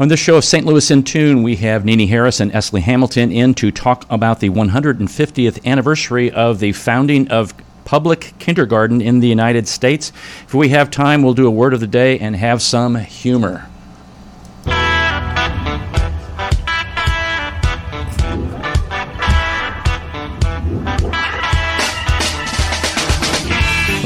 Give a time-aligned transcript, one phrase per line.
[0.00, 0.64] On this show of St.
[0.64, 4.48] Louis in Tune, we have Nini Harris and Esley Hamilton in to talk about the
[4.48, 7.52] 150th anniversary of the founding of
[7.84, 10.12] public kindergarten in the United States.
[10.44, 13.68] If we have time, we'll do a word of the day and have some humor.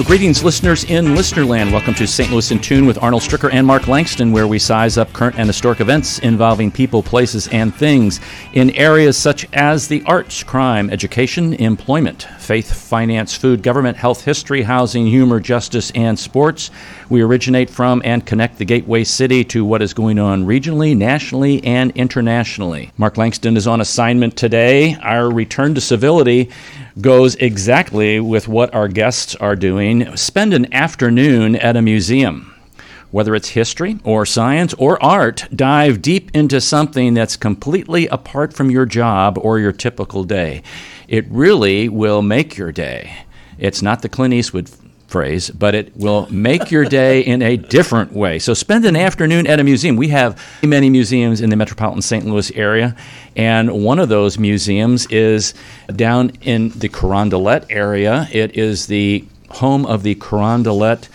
[0.02, 1.70] Well, greetings, listeners in Listenerland.
[1.70, 2.28] Welcome to St.
[2.32, 5.46] Louis in Tune with Arnold Stricker and Mark Langston, where we size up current and
[5.46, 8.18] historic events involving people, places, and things
[8.52, 14.62] in areas such as the arts, crime, education, employment, faith, finance, food, government, health, history,
[14.62, 16.72] housing, humor, justice, and sports.
[17.08, 21.62] We originate from and connect the gateway city to what is going on regionally, nationally,
[21.62, 22.90] and internationally.
[22.96, 24.96] Mark Langston is on assignment today.
[24.96, 26.50] Our return to civility
[27.00, 30.16] goes exactly with what our guests are doing.
[30.16, 32.54] Spend an afternoon at a museum.
[33.10, 38.70] Whether it's history or science or art, dive deep into something that's completely apart from
[38.70, 40.62] your job or your typical day.
[41.08, 43.24] It really will make your day.
[43.58, 44.70] It's not the Clint Eastwood
[45.12, 48.38] phrase, but it will make your day in a different way.
[48.38, 49.94] So spend an afternoon at a museum.
[49.96, 52.24] We have many museums in the metropolitan St.
[52.24, 52.96] Louis area,
[53.36, 55.52] and one of those museums is
[55.94, 58.26] down in the Carondelet area.
[58.32, 61.08] It is the home of the Carondelet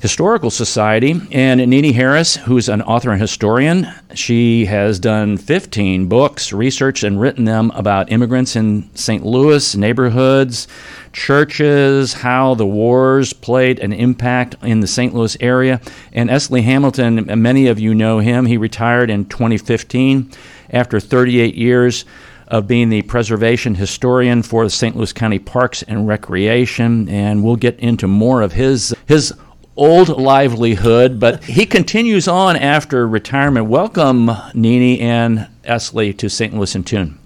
[0.00, 1.20] Historical Society.
[1.30, 7.20] And Nini Harris, who's an author and historian, she has done 15 books, researched and
[7.20, 9.24] written them about immigrants in St.
[9.24, 10.66] Louis neighborhoods,
[11.12, 15.14] churches, how the wars played an impact in the St.
[15.14, 15.82] Louis area.
[16.14, 18.46] And Esley Hamilton, many of you know him.
[18.46, 20.30] He retired in 2015
[20.70, 22.06] after 38 years
[22.48, 24.96] of being the preservation historian for the St.
[24.96, 29.32] Louis County Parks and Recreation, and we'll get into more of his his
[29.76, 33.66] old livelihood, but he continues on after retirement.
[33.66, 36.54] Welcome, Nini and Esley, to St.
[36.54, 37.18] Louis in Tune.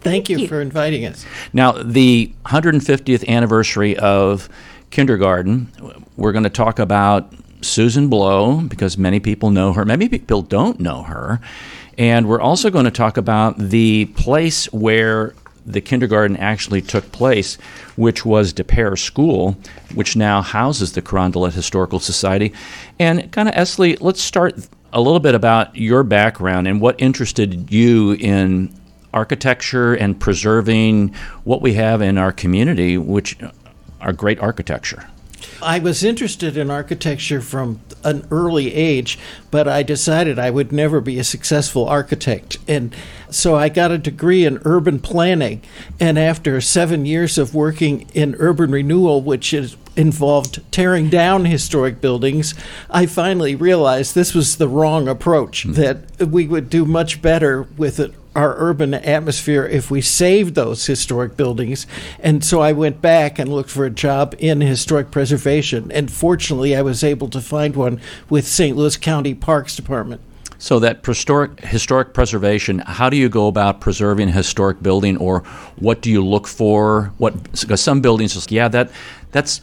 [0.00, 1.24] Thank you for inviting us.
[1.52, 4.50] Now, the 150th anniversary of
[4.90, 5.72] kindergarten,
[6.16, 7.32] we're going to talk about
[7.62, 9.84] Susan Blow because many people know her.
[9.84, 11.40] Many people don't know her.
[11.96, 15.34] And we're also going to talk about the place where
[15.66, 17.56] the kindergarten actually took place,
[17.96, 19.56] which was Des Peres School,
[19.94, 22.52] which now houses the Carondelet Historical Society.
[22.98, 27.72] And kind of, Esley, let's start a little bit about your background and what interested
[27.72, 28.72] you in
[29.12, 31.14] architecture and preserving
[31.44, 33.50] what we have in our community, which uh,
[34.00, 35.08] are great architecture.
[35.62, 39.18] I was interested in architecture from an early age,
[39.50, 42.58] but I decided I would never be a successful architect.
[42.68, 42.94] And
[43.30, 45.62] so I got a degree in urban planning.
[45.98, 52.00] And after seven years of working in urban renewal, which is involved tearing down historic
[52.00, 52.54] buildings,
[52.90, 55.80] I finally realized this was the wrong approach, mm-hmm.
[55.80, 60.86] that we would do much better with it our urban atmosphere if we saved those
[60.86, 61.86] historic buildings.
[62.20, 65.92] And so I went back and looked for a job in historic preservation.
[65.92, 68.76] And fortunately, I was able to find one with St.
[68.76, 70.20] Louis County Parks Department.
[70.58, 75.40] So that historic historic preservation, how do you go about preserving a historic building, or
[75.76, 77.12] what do you look for?
[77.18, 78.90] What because some buildings, just yeah, that
[79.30, 79.60] that's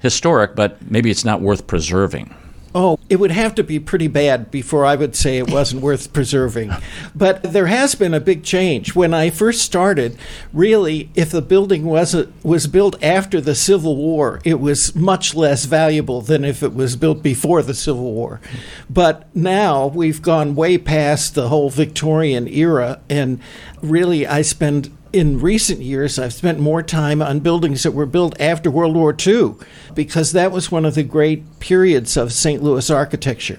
[0.00, 2.34] historic, but maybe it's not worth preserving.
[2.74, 6.12] Oh, it would have to be pretty bad before I would say it wasn't worth
[6.12, 6.72] preserving.
[7.14, 8.94] But there has been a big change.
[8.94, 10.16] When I first started,
[10.52, 15.34] really, if the building was a, was built after the Civil War, it was much
[15.34, 18.40] less valuable than if it was built before the Civil War.
[18.88, 23.40] But now we've gone way past the whole Victorian era, and
[23.82, 28.40] really, I spend in recent years, I've spent more time on buildings that were built
[28.40, 29.54] after World War II
[29.94, 32.62] because that was one of the great periods of St.
[32.62, 33.58] Louis architecture.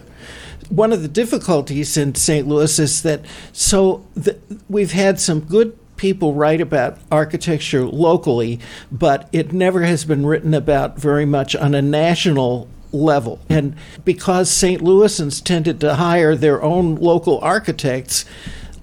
[0.70, 2.48] One of the difficulties in St.
[2.48, 4.38] Louis is that so the,
[4.70, 8.60] we've had some good people write about architecture locally,
[8.92, 13.40] but it never has been written about very much on a national level.
[13.50, 13.76] And
[14.06, 14.82] because St.
[14.82, 18.26] Louisans tended to hire their own local architects,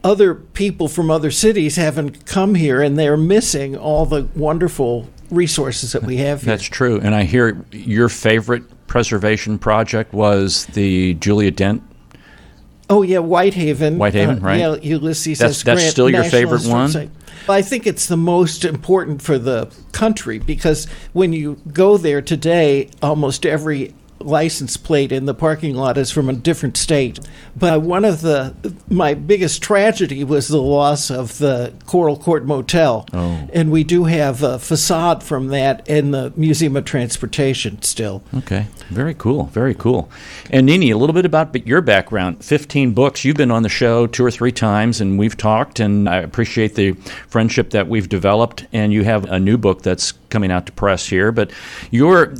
[0.04, 5.92] other people from other cities haven't come here and they're missing all the wonderful resources
[5.92, 6.46] that we have here.
[6.54, 7.00] That's true.
[7.00, 11.82] And I hear your favorite preservation project was the Julia Dent.
[12.90, 13.98] Oh yeah, Whitehaven.
[13.98, 14.60] Whitehaven, uh, right?
[14.60, 15.62] Yeah, Ulysses that's, S.
[15.62, 15.80] Grant.
[15.80, 16.88] That's still your favorite one.
[16.88, 17.10] Site.
[17.48, 22.90] I think it's the most important for the country because when you go there today,
[23.02, 27.18] almost every license plate in the parking lot is from a different state.
[27.56, 28.54] But one of the
[28.88, 33.48] my biggest tragedy was the loss of the Coral Court Motel, Oh.
[33.52, 38.22] and we do have a facade from that in the Museum of Transportation still.
[38.36, 40.08] Okay, very cool, very cool.
[40.50, 42.44] And Nini, a little bit about your background.
[42.44, 43.24] Fifteen books.
[43.24, 45.80] You've been on the show two or three times, and we've talked.
[45.80, 46.92] And I appreciate the
[47.28, 48.66] friendship that we've developed.
[48.72, 51.32] And you have a new book that's coming out to press here.
[51.32, 51.50] But
[51.90, 52.34] your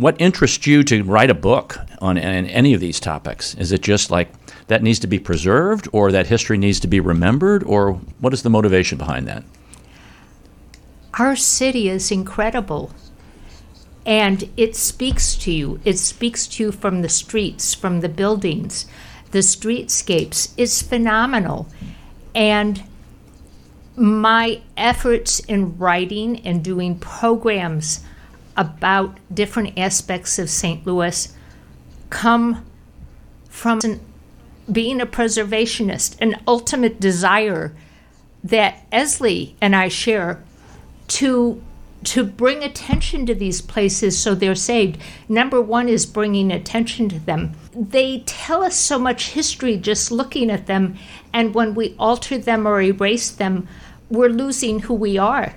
[0.00, 3.54] what interests you to write a book on an- any of these topics?
[3.56, 4.30] Is it just like
[4.68, 8.42] that needs to be preserved, or that history needs to be remembered, or what is
[8.42, 9.42] the motivation behind that?
[11.18, 12.92] Our city is incredible.
[14.06, 15.80] And it speaks to you.
[15.84, 18.86] It speaks to you from the streets, from the buildings,
[19.32, 20.52] the streetscapes.
[20.56, 21.68] It's phenomenal.
[22.34, 22.82] And
[23.96, 28.00] my efforts in writing and doing programs
[28.60, 30.86] about different aspects of St.
[30.86, 31.34] Louis
[32.10, 32.66] come
[33.48, 33.80] from
[34.70, 37.74] being a preservationist, an ultimate desire
[38.44, 40.44] that Esley and I share
[41.08, 41.62] to
[42.02, 44.98] to bring attention to these places so they're saved.
[45.28, 47.52] Number one is bringing attention to them.
[47.74, 50.96] They tell us so much history just looking at them,
[51.32, 53.68] and when we alter them or erase them,
[54.08, 55.54] we're losing who we are.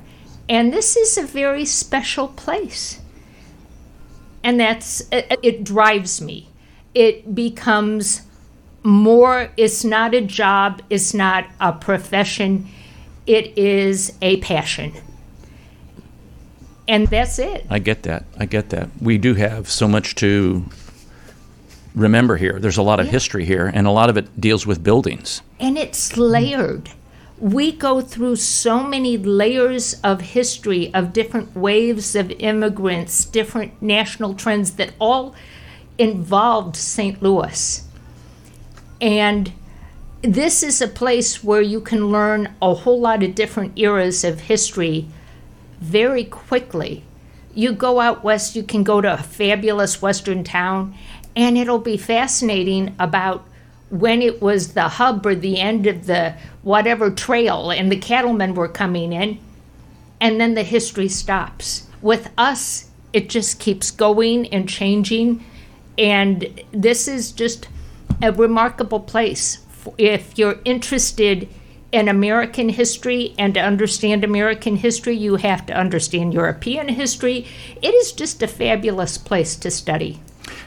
[0.50, 3.00] And this is a very special place.
[4.44, 6.50] And that's it, it drives me.
[6.94, 8.24] It becomes
[8.84, 12.68] more, it's not a job, it's not a profession,
[13.26, 14.92] it is a passion.
[16.88, 17.66] And that's it.
[17.70, 18.26] I get that.
[18.38, 18.90] I get that.
[19.02, 20.66] We do have so much to
[21.96, 22.60] remember here.
[22.60, 23.14] There's a lot of Yeah.
[23.14, 25.42] history here, and a lot of it deals with buildings.
[25.62, 26.90] And it's layered.
[27.44, 34.36] We go through so many layers of history, of different waves of immigrants, different national
[34.36, 35.36] trends that all
[35.98, 37.22] involved St.
[37.22, 37.86] Louis.
[39.02, 39.52] And
[40.22, 44.40] this is a place where you can learn a whole lot of different eras of
[44.40, 45.10] history
[45.82, 47.04] very quickly.
[47.54, 50.96] You go out west, you can go to a fabulous western town,
[51.36, 53.46] and it'll be fascinating about
[53.94, 58.56] when it was the hub or the end of the whatever trail and the cattlemen
[58.56, 59.38] were coming in,
[60.20, 61.88] and then the history stops.
[62.02, 65.46] With us, it just keeps going and changing,
[65.96, 67.68] and this is just
[68.20, 69.60] a remarkable place.
[70.00, 71.48] If you're interested
[71.92, 77.46] in American history and to understand American history, you have to understand European history.
[77.80, 80.23] It is just a fabulous place to study.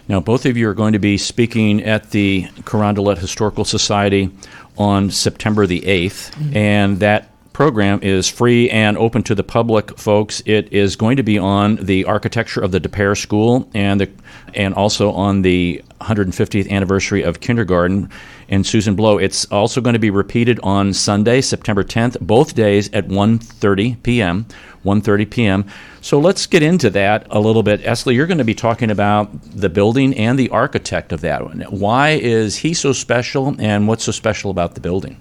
[0.09, 4.31] Now, both of you are going to be speaking at the Carondelet Historical Society
[4.79, 6.57] on September the 8th, mm-hmm.
[6.57, 10.43] and that program is free and open to the public, folks.
[10.45, 14.11] It is going to be on the architecture of the Des Peres School and the,
[14.53, 18.11] and also on the 150th anniversary of kindergarten
[18.51, 19.17] and Susan Blow.
[19.17, 24.45] It's also going to be repeated on Sunday, September 10th, both days at 1:30 p.m.
[24.87, 25.65] 1:30 p.m.
[26.01, 27.83] So let's get into that a little bit.
[27.83, 31.61] Esley, you're going to be talking about the building and the architect of that one.
[31.69, 35.21] Why is he so special, and what's so special about the building?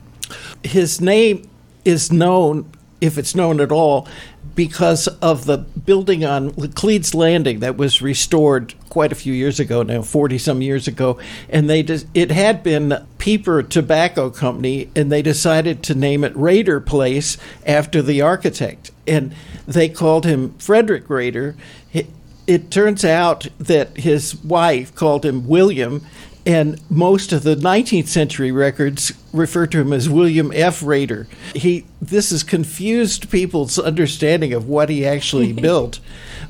[0.63, 1.49] His name
[1.83, 2.71] is known,
[3.01, 4.07] if it's known at all,
[4.55, 9.83] because of the building on Laclede's Landing that was restored quite a few years ago
[9.83, 11.19] now, 40 some years ago.
[11.49, 16.33] And they just, it had been Peeper Tobacco Company, and they decided to name it
[16.35, 18.91] Raeder Place after the architect.
[19.07, 19.33] And
[19.67, 21.55] they called him Frederick Raeder.
[21.93, 22.07] It,
[22.47, 26.05] it turns out that his wife called him William,
[26.45, 30.81] and most of the 19th century records refer to him as William F.
[30.81, 31.25] Raeder.
[31.55, 35.99] He this has confused people's understanding of what he actually built,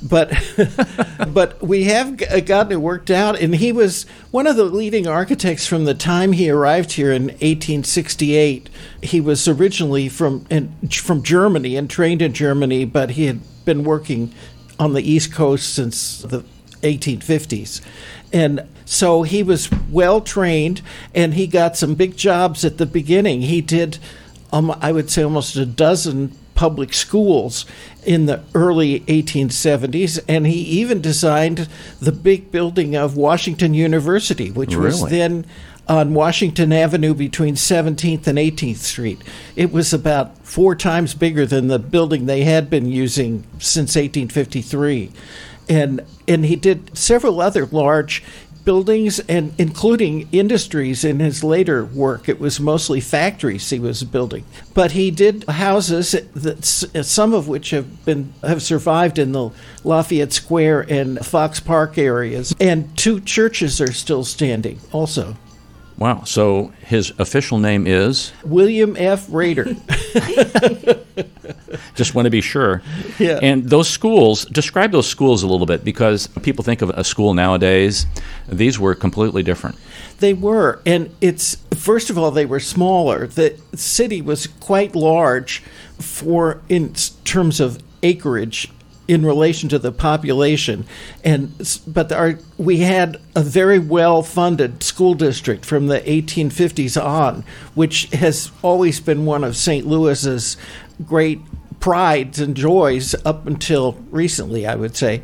[0.02, 0.34] but
[1.34, 3.40] but we have uh, gotten it worked out.
[3.40, 7.28] And he was one of the leading architects from the time he arrived here in
[7.28, 8.70] 1868.
[9.02, 13.86] He was originally from in, from Germany and trained in Germany, but he had been
[13.86, 14.34] working
[14.78, 16.44] on the East Coast since the
[16.82, 17.82] 1850s.
[18.36, 20.82] And so he was well trained
[21.14, 23.44] and he got some big jobs at the beginning.
[23.44, 23.98] He did,
[24.52, 27.66] um, I would say, almost a dozen public schools
[28.06, 31.70] in the early 1870s, and he even designed
[32.02, 35.46] the big building of Washington University, which was then
[35.88, 39.22] on Washington Avenue between 17th and 18th Street.
[39.56, 45.12] It was about four times bigger than the building they had been using since 1853.
[45.68, 48.24] And and he did several other large
[48.66, 52.28] buildings and including industries in his later work.
[52.28, 54.44] It was mostly factories he was building,
[54.74, 59.52] but he did houses that some of which have been have survived in the
[59.84, 65.38] Lafayette Square and Fox Park areas, and two churches are still standing also.
[65.98, 66.24] Wow.
[66.26, 69.28] So his official name is William F.
[69.28, 69.78] Raeder.
[71.96, 72.82] Just want to be sure.
[73.18, 73.40] Yeah.
[73.42, 77.34] And those schools, describe those schools a little bit because people think of a school
[77.34, 78.06] nowadays.
[78.48, 79.78] These were completely different.
[80.20, 80.82] They were.
[80.86, 83.28] And it's, first of all, they were smaller.
[83.28, 85.64] The city was quite large
[86.00, 88.70] for, in terms of acreage
[89.08, 90.86] in relation to the population.
[91.24, 91.52] And
[91.88, 97.44] but our, we had a very well funded school district from the 1850s on,
[97.74, 99.86] which has always been one of St.
[99.86, 100.58] Louis's
[101.06, 101.40] great
[101.80, 105.22] prides and joys up until recently, I would say.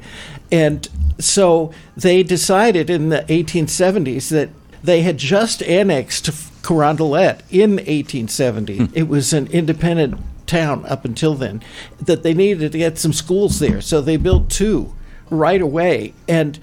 [0.52, 4.50] And so they decided in the 1870s that
[4.84, 6.26] they had just annexed
[6.62, 8.78] Carondelet in 1870.
[8.78, 8.86] Hmm.
[8.94, 10.20] It was an independent
[10.52, 11.64] town up until then,
[12.00, 13.82] that they needed to get some schools there.
[13.82, 14.94] So they built two
[15.30, 16.60] right away, and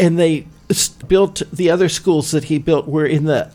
[0.00, 0.46] and they
[1.06, 3.52] built the other schools that he built were in the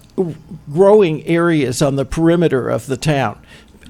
[0.71, 3.41] growing areas on the perimeter of the town,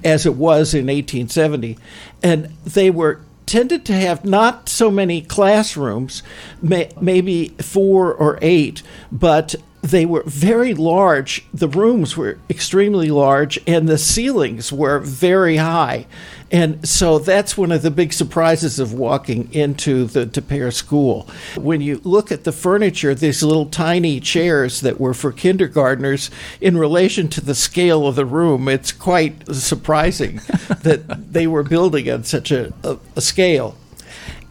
[0.02, 1.78] as it was in 1870,
[2.22, 6.22] and they were tended to have not so many classrooms,
[6.62, 11.44] may, maybe four or eight, but they were very large.
[11.52, 16.06] The rooms were extremely large, and the ceilings were very high.
[16.52, 21.26] And so that's one of the big surprises of walking into the Des Peres school.
[21.56, 26.76] When you look at the furniture, these little tiny chairs that were for kindergartners, in
[26.76, 30.36] relation to the scale of the room, it's quite surprising
[30.82, 33.76] that they were building on such a, a, a scale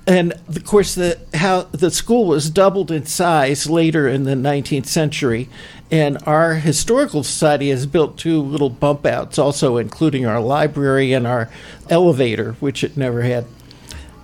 [0.08, 4.88] and of course the how the school was doubled in size later in the 19th
[4.88, 5.50] century.
[5.92, 11.28] And our historical society has built two little bump outs also including our library and
[11.28, 11.50] our
[11.90, 13.46] elevator which it never had.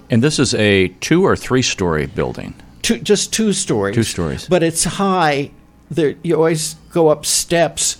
[0.10, 2.55] And this is a two or three story building?
[2.81, 3.96] Two, just two stories.
[3.96, 4.48] Two stories.
[4.48, 5.51] But it's high.
[5.91, 7.98] There you always go up steps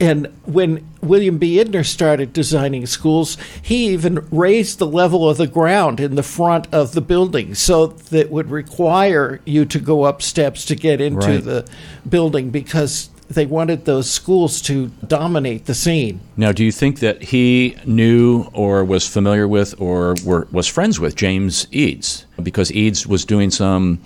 [0.00, 1.62] and when William B.
[1.62, 6.66] Idner started designing schools, he even raised the level of the ground in the front
[6.72, 11.26] of the building so that would require you to go up steps to get into
[11.26, 11.44] right.
[11.44, 11.68] the
[12.08, 16.20] building because they wanted those schools to dominate the scene.
[16.36, 20.98] Now, do you think that he knew or was familiar with or were, was friends
[20.98, 22.24] with James Eads?
[22.42, 24.00] Because Eads was doing some,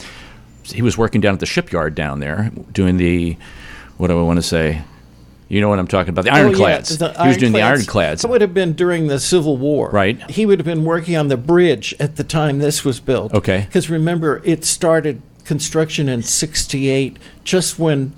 [0.64, 3.36] he was working down at the shipyard down there doing the,
[3.96, 4.82] what do I want to say?
[5.54, 6.24] You know what I'm talking about?
[6.24, 7.00] The ironclads.
[7.00, 8.22] Oh, yeah, he was doing the ironclads.
[8.22, 9.88] That would have been during the Civil War.
[9.88, 10.28] Right.
[10.28, 13.32] He would have been working on the bridge at the time this was built.
[13.32, 13.60] Okay.
[13.64, 18.14] Because remember, it started construction in 68, just when.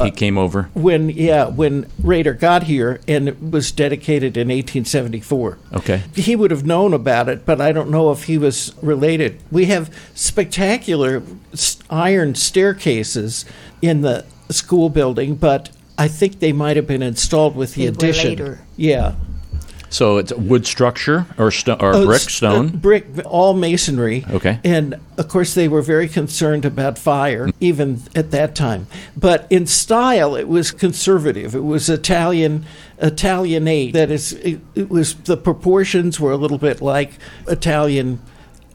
[0.00, 0.64] Uh, he came over?
[0.74, 5.58] When, yeah, when Raeder got here and it was dedicated in 1874.
[5.74, 6.02] Okay.
[6.16, 9.40] He would have known about it, but I don't know if he was related.
[9.52, 11.22] We have spectacular
[11.88, 13.44] iron staircases
[13.80, 17.88] in the school building, but I think they might have been installed with the they
[17.88, 18.58] addition.
[18.76, 19.16] Yeah.
[19.90, 22.68] So it's wood structure or, sto- or uh, brick, stone?
[22.68, 24.24] Uh, brick, all masonry.
[24.30, 24.60] Okay.
[24.64, 27.54] And of course, they were very concerned about fire, mm.
[27.60, 28.86] even at that time.
[29.14, 31.54] But in style, it was conservative.
[31.54, 32.64] It was Italian,
[32.98, 33.92] Italianate.
[33.92, 37.12] That is, it, it was the proportions were a little bit like
[37.46, 38.20] Italian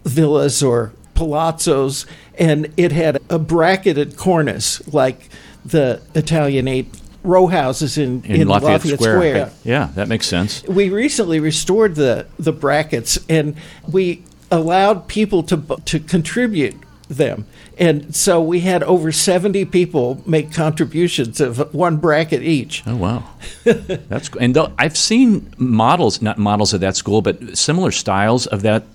[0.04, 2.06] villas or palazzos,
[2.38, 5.30] and it had a bracketed cornice like
[5.64, 6.94] the Italianate
[7.26, 9.16] row houses in, in, in Lafayette, Lafayette Square.
[9.16, 9.52] Square.
[9.64, 10.64] Yeah, that makes sense.
[10.64, 13.56] We recently restored the, the brackets and
[13.92, 16.76] we allowed people to, to contribute
[17.08, 17.46] them.
[17.78, 22.84] And so we had over 70 people make contributions of one bracket each.
[22.88, 23.24] Oh, wow.
[23.64, 28.86] That's And I've seen models, not models of that school, but similar styles of that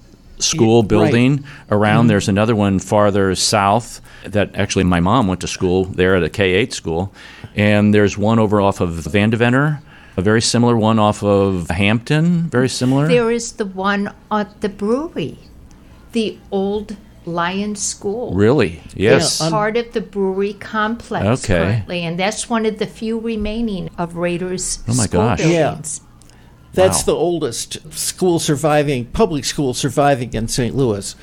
[0.40, 1.44] school building right.
[1.70, 2.02] around.
[2.02, 2.09] Mm-hmm.
[2.09, 6.28] There's another one farther south that actually my mom went to school there at a
[6.28, 7.12] K 8 school.
[7.56, 9.80] And there's one over off of Vandeventer,
[10.16, 13.09] a very similar one off of Hampton, very similar.
[13.09, 15.38] There is the one at the brewery,
[16.12, 18.32] the old Lyon School.
[18.35, 18.82] Really?
[18.94, 19.40] Yes.
[19.40, 21.59] Yeah, part of the brewery complex okay.
[21.59, 24.82] currently, and that's one of the few remaining of Raeder's.
[24.88, 25.38] oh my school gosh.
[25.38, 26.00] buildings.
[26.02, 26.10] Yeah.
[26.73, 27.15] That's wow.
[27.15, 30.75] the oldest school surviving, public school surviving in St.
[30.75, 31.17] Louis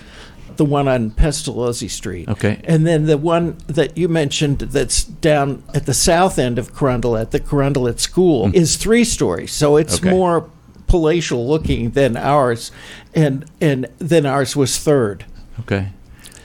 [0.57, 2.27] the one on Pestalozzi Street.
[2.27, 2.59] Okay.
[2.63, 7.31] And then the one that you mentioned that's down at the south end of Carondelet,
[7.31, 8.53] the Carondelet School, mm.
[8.53, 9.51] is three stories.
[9.51, 10.09] So it's okay.
[10.09, 10.49] more
[10.87, 12.71] palatial looking than ours,
[13.13, 15.25] and and then ours was third.
[15.61, 15.89] Okay.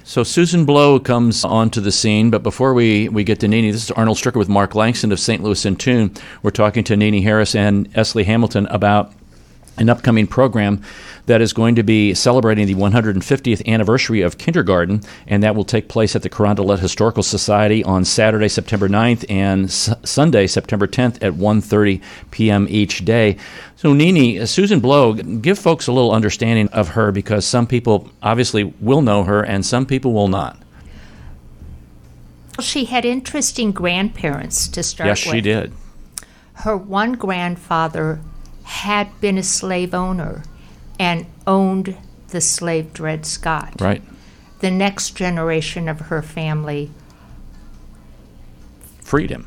[0.04, 3.84] So Susan Blow comes onto the scene, but before we, we get to Nini, this
[3.84, 5.42] is Arnold Stricker with Mark Langston of St.
[5.42, 6.12] Louis in Tune.
[6.42, 9.12] We're talking to Nini Harris and Esley Hamilton about
[9.78, 10.82] an upcoming program
[11.26, 15.88] that is going to be celebrating the 150th anniversary of kindergarten, and that will take
[15.88, 21.22] place at the Carondelet Historical Society on Saturday, September 9th, and S- Sunday, September 10th
[21.22, 22.66] at 1.30 p.m.
[22.68, 23.36] each day.
[23.76, 28.10] So, Nini, uh, Susan Blow, give folks a little understanding of her because some people
[28.22, 30.58] obviously will know her and some people will not.
[32.60, 35.34] She had interesting grandparents to start yes, with.
[35.34, 35.72] she did.
[36.54, 38.20] Her one grandfather
[38.72, 40.42] had been a slave owner
[40.98, 41.96] and owned
[42.28, 43.74] the slave Dred Scott.
[43.80, 44.02] Right.
[44.60, 46.90] The next generation of her family
[49.00, 49.46] Freed him.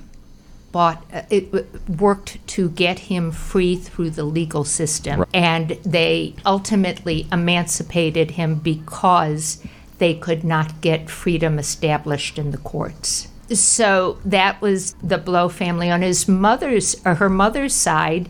[0.71, 5.29] bought uh, it w- worked to get him free through the legal system Right.
[5.33, 9.63] and they ultimately emancipated him because
[9.97, 15.89] they could not get freedom established in the courts so that was the blow family
[15.89, 18.29] on his mother's or her mother's side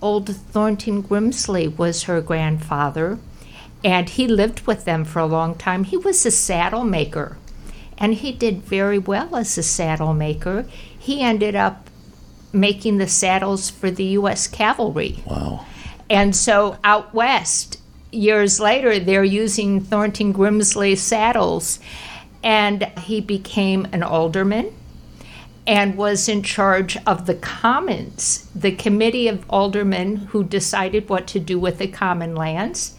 [0.00, 3.18] old thornton grimsley was her grandfather
[3.84, 7.36] and he lived with them for a long time he was a saddle maker
[7.98, 10.64] and he did very well as a saddle maker.
[10.98, 11.90] He ended up
[12.52, 14.46] making the saddles for the U.S.
[14.46, 15.22] cavalry.
[15.26, 15.66] Wow.
[16.08, 17.80] And so out west,
[18.12, 21.80] years later, they're using Thornton Grimsley saddles.
[22.42, 24.72] And he became an alderman
[25.68, 31.38] and was in charge of the commons, the committee of aldermen who decided what to
[31.38, 32.96] do with the common lands.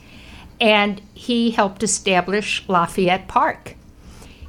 [0.61, 3.75] And he helped establish Lafayette Park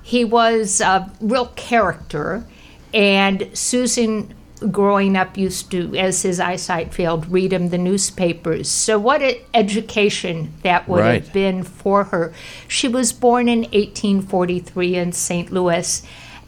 [0.03, 2.45] he was a real character
[2.93, 4.35] and susan
[4.73, 9.35] growing up used to as his eyesight failed read him the newspapers so what an
[9.55, 11.23] education that would Right.
[11.23, 12.33] have been for her
[12.67, 16.03] she was born in 1843 in st louis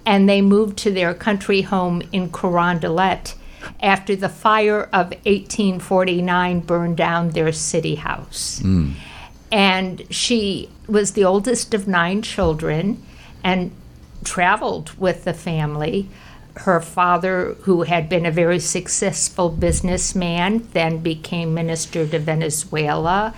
[0.04, 3.34] and they moved to their country home in carondelet
[3.80, 8.92] after the fire of 1849 burned down their city house hmm.
[9.50, 13.02] and she was the oldest of nine children
[13.44, 13.70] and
[14.24, 16.08] traveled with the family.
[16.54, 23.34] Her father, who had been a very successful businessman, then became minister to Venezuela,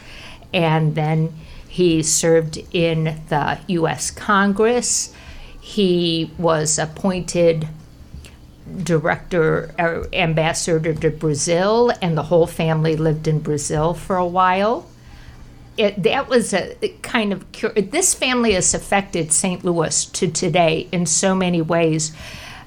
[0.52, 1.32] and then
[1.68, 4.10] he served in the U.S.
[4.10, 5.12] Congress.
[5.64, 7.68] He was appointed
[8.82, 14.86] director or ambassador to Brazil, and the whole family lived in Brazil for a while
[15.76, 17.44] it, that was a kind of
[17.90, 19.64] this family has affected St.
[19.64, 22.14] Louis to today in so many ways.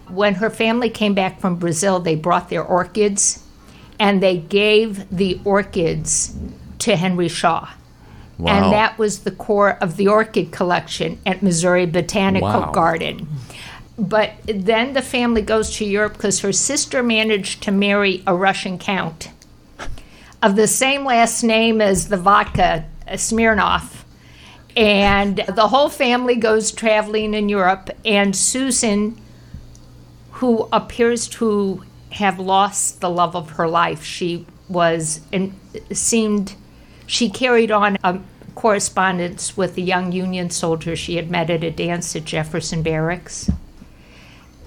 [0.09, 3.43] When her family came back from Brazil, they brought their orchids
[3.99, 6.35] and they gave the orchids
[6.79, 7.69] to Henry Shaw.
[8.37, 8.51] Wow.
[8.51, 12.71] And that was the core of the orchid collection at Missouri Botanical Wow.
[12.71, 13.27] Garden.
[13.97, 18.77] But then the family goes to Europe because her sister managed to marry a Russian
[18.77, 19.29] count
[20.41, 24.03] of the same last name as the vodka, uh, Smirnoff.
[24.75, 29.19] And the whole family goes traveling in Europe, and Susan,
[30.33, 35.59] who appears to have lost the love of her life, she was and
[35.91, 36.53] seemed
[37.07, 38.19] she carried on a
[38.53, 43.49] correspondence with a young Union soldier she had met at a dance at Jefferson Barracks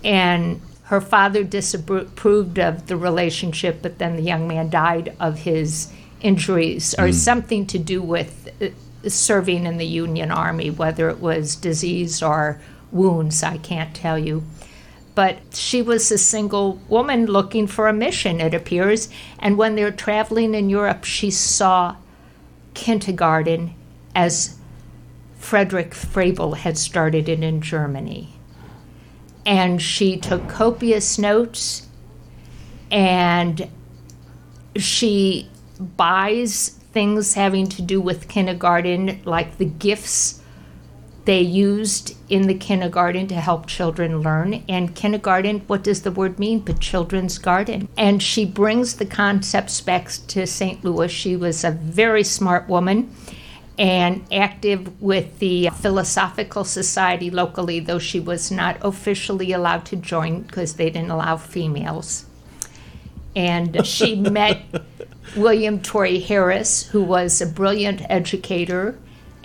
[0.02, 5.92] and her father disapproved of the relationship, but then the young man died of his
[6.20, 11.54] injuries or something to do with uh, serving in the Union Army, whether it was
[11.54, 14.42] disease or wounds, I can't tell you.
[15.14, 19.08] But she was a single woman looking for a mission, it appears.
[19.38, 21.96] And when they're traveling in Europe, she saw
[22.74, 23.74] kindergarten
[24.14, 24.56] as
[25.38, 28.34] Frederick Froebel had started it in Germany.
[29.46, 31.88] And she took copious notes
[32.90, 33.68] and
[34.76, 35.48] she
[35.96, 40.39] buys things having to do with kindergarten like the gifts
[41.24, 44.64] they used in the kindergarten to help children learn.
[44.68, 46.60] And kindergarten what does the word mean?
[46.60, 47.88] But children's garden.
[47.96, 51.10] And she brings the concepts back to st louis.
[51.10, 53.14] She was a very smart woman
[53.78, 60.42] and active with the Philosophical Society locally, though she was not officially allowed to join
[60.42, 62.26] because they didn't allow females.
[63.34, 64.62] And she met
[65.34, 68.98] William Torrey Harris, who was a brilliant educator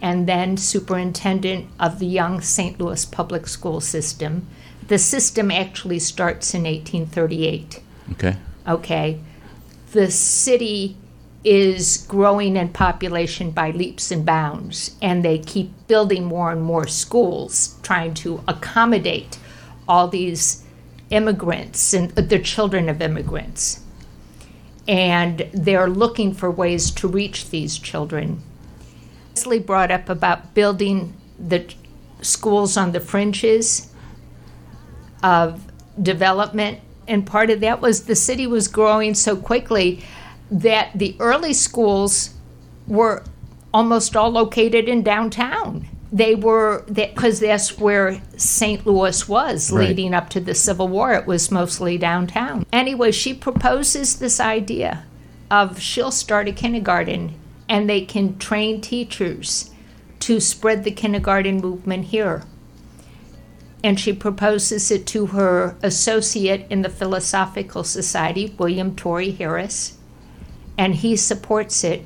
[0.06, 2.80] and then superintendent of the young St.
[2.80, 4.46] Louis public school system.
[4.88, 8.36] The system actually starts in 1838 Okay.
[8.68, 9.20] okay,
[9.94, 10.96] the city
[11.44, 16.86] is growing in population by leaps and bounds, and they keep building more and more
[16.86, 19.39] schools, trying to accommodate
[19.88, 20.63] all these
[21.10, 23.80] immigrants and uh, the children of immigrants.
[24.88, 28.44] And they're looking for ways to reach these children.
[29.36, 31.65] Esley brought up about building the
[32.21, 33.91] schools on the fringes
[35.21, 35.62] of
[36.02, 40.04] development, and part of that was the city was growing so quickly
[40.50, 42.32] that the early schools
[42.88, 43.24] were
[43.74, 45.88] almost all located in downtown.
[46.12, 48.86] They were because that, that's where St.
[48.86, 49.89] Louis was Right.
[49.89, 51.13] leading up to the Civil War.
[51.13, 52.65] It was mostly downtown.
[52.71, 55.04] Anyway, she proposes this idea
[55.52, 57.34] of she'll start a kindergarten
[57.67, 59.71] and they can train teachers
[60.19, 62.43] to spread the kindergarten movement here.
[63.84, 69.97] And she proposes it to her associate in the Philosophical Society, William Torrey Harris
[70.78, 72.06] and he supports it.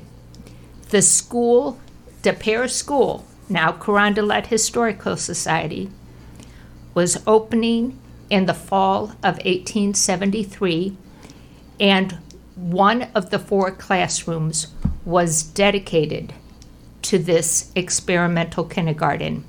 [0.90, 1.78] The school,
[2.22, 5.90] Des Peres School, now Carondelet Historical Society,
[6.94, 10.96] was opening in the fall of 1873,
[11.78, 12.18] and
[12.54, 14.68] one of the four classrooms
[15.04, 16.32] was dedicated
[17.02, 19.44] to this experimental kindergarten.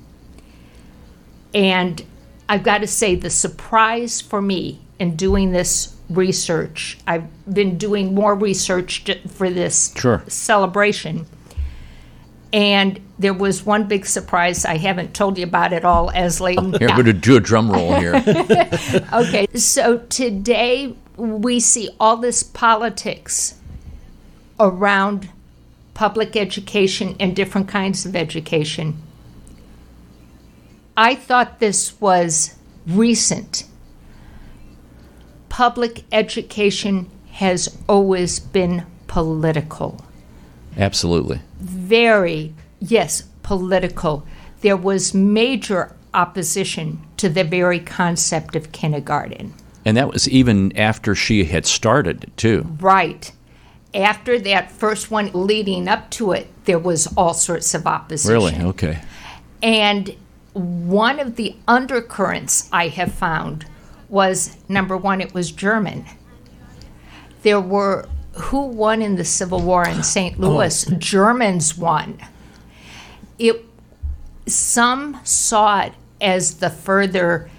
[1.54, 2.04] And
[2.48, 8.14] I've got to say, the surprise for me in doing this research, I've been doing
[8.14, 10.22] more research for this Sure.
[10.28, 11.26] celebration.
[12.52, 16.54] And there was one big surprise I haven't told you about at all, Esley.
[16.78, 18.12] Here, I'm going to do a drum roll here.
[19.12, 23.54] Okay, so today we see all this politics
[24.60, 25.30] around
[25.94, 28.96] public education and different kinds of education.
[30.96, 33.64] I thought this was recent.
[35.48, 40.02] Public education has always been political
[40.76, 41.40] Absolutely.
[41.60, 44.26] very, yes, political.
[44.60, 49.52] There was major opposition to the very concept of kindergarten.
[49.84, 52.76] And that was even after she had started, too.
[52.80, 53.32] Right.
[53.94, 58.32] After that first one leading up to it, there was all sorts of opposition.
[58.32, 58.56] Really?
[58.56, 59.00] Okay.
[59.62, 60.16] And
[60.54, 63.66] one of the undercurrents I have found
[64.08, 66.06] was number one, it was German.
[67.42, 70.36] There were who won in the Civil War in St.
[70.38, 70.48] Oh.
[70.48, 70.84] Louis?
[70.98, 72.18] Germans won.
[73.38, 73.64] It
[74.46, 77.50] some saw it as the further,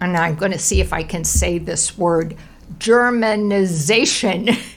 [0.00, 2.36] and I'm going to see if I can say this word,
[2.78, 4.48] Germanization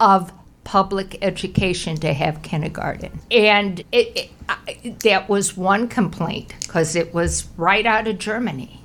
[0.00, 0.32] of
[0.64, 3.20] public education to have kindergarten.
[3.30, 8.80] And it, it, I, that was one complaint because it was right out of Germany.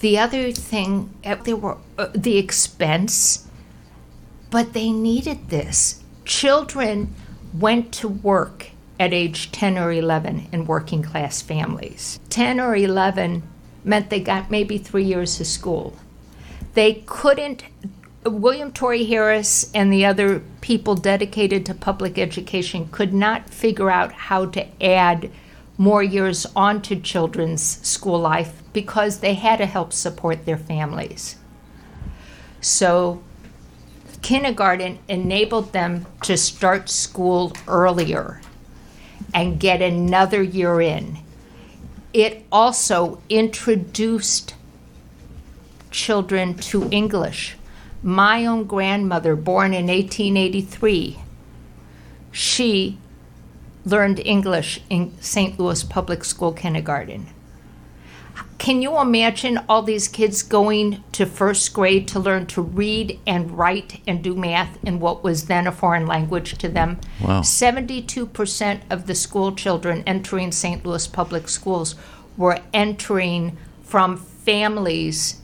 [0.00, 3.48] The other thing, uh, there were uh, the expense,
[4.50, 6.02] but they needed this.
[6.24, 7.14] Children
[7.58, 12.18] went to work at age 10 or 11 in working class families.
[12.30, 13.42] 10 or 11
[13.84, 15.96] meant they got maybe three years of school.
[16.74, 17.64] They couldn't,
[18.24, 24.12] William Torrey Harris and the other people dedicated to public education could not figure out
[24.12, 25.30] how to add
[25.76, 31.36] more years onto children's school life because they had to help support their families.
[32.60, 33.22] So
[34.22, 38.40] kindergarten enabled them to start school earlier
[39.34, 41.18] and get another year in.
[42.14, 44.54] It also introduced
[45.90, 47.56] children to English.
[48.04, 51.20] My own grandmother, born in 1883,
[52.30, 52.98] she
[53.86, 55.58] learned English in St.
[55.58, 57.28] Louis Public School kindergarten.
[58.58, 63.56] Can you imagine all these kids going to first grade to learn to read and
[63.56, 67.00] write and do math in what was then a foreign language to them?
[67.22, 67.40] Wow.
[67.40, 70.84] 72% of the school children entering St.
[70.84, 71.94] Louis public schools
[72.36, 75.40] were entering from families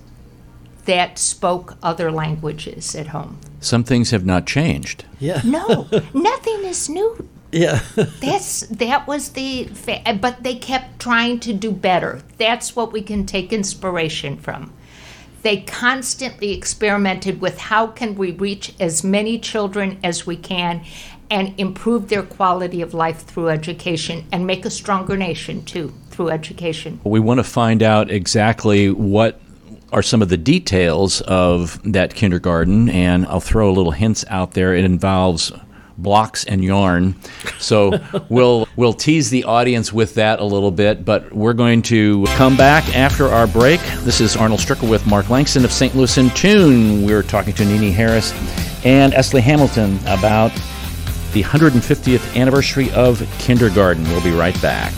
[0.85, 3.39] that spoke other languages at home.
[3.61, 5.05] Some things have not changed.
[5.19, 5.43] Yeah.
[5.45, 7.29] No, nothing is new.
[7.53, 7.81] Yeah.
[7.97, 12.23] That's that was the fa- but they kept trying to do better.
[12.39, 14.73] That's what we can take inspiration from.
[15.43, 20.85] They constantly experimented with how can we reach as many children as we can
[21.31, 26.29] and improve their quality of life through education and make a stronger nation too through
[26.29, 27.01] education.
[27.05, 29.41] We want to find out exactly what
[29.93, 34.53] are some of the details of that kindergarten, and I'll throw a little hints out
[34.53, 34.75] there.
[34.75, 35.53] It involves
[35.99, 37.15] blocks and yarn,
[37.59, 37.99] so
[38.29, 41.05] we'll we'll tease the audience with that a little bit.
[41.05, 43.81] But we're going to come back after our break.
[44.01, 45.95] This is Arnold Stricker with Mark Langston of St.
[45.95, 47.05] Louis in Tune.
[47.05, 48.33] We're talking to Nini Harris
[48.85, 50.53] and Esley Hamilton about
[51.33, 54.03] the 150th anniversary of kindergarten.
[54.05, 54.93] We'll be right back.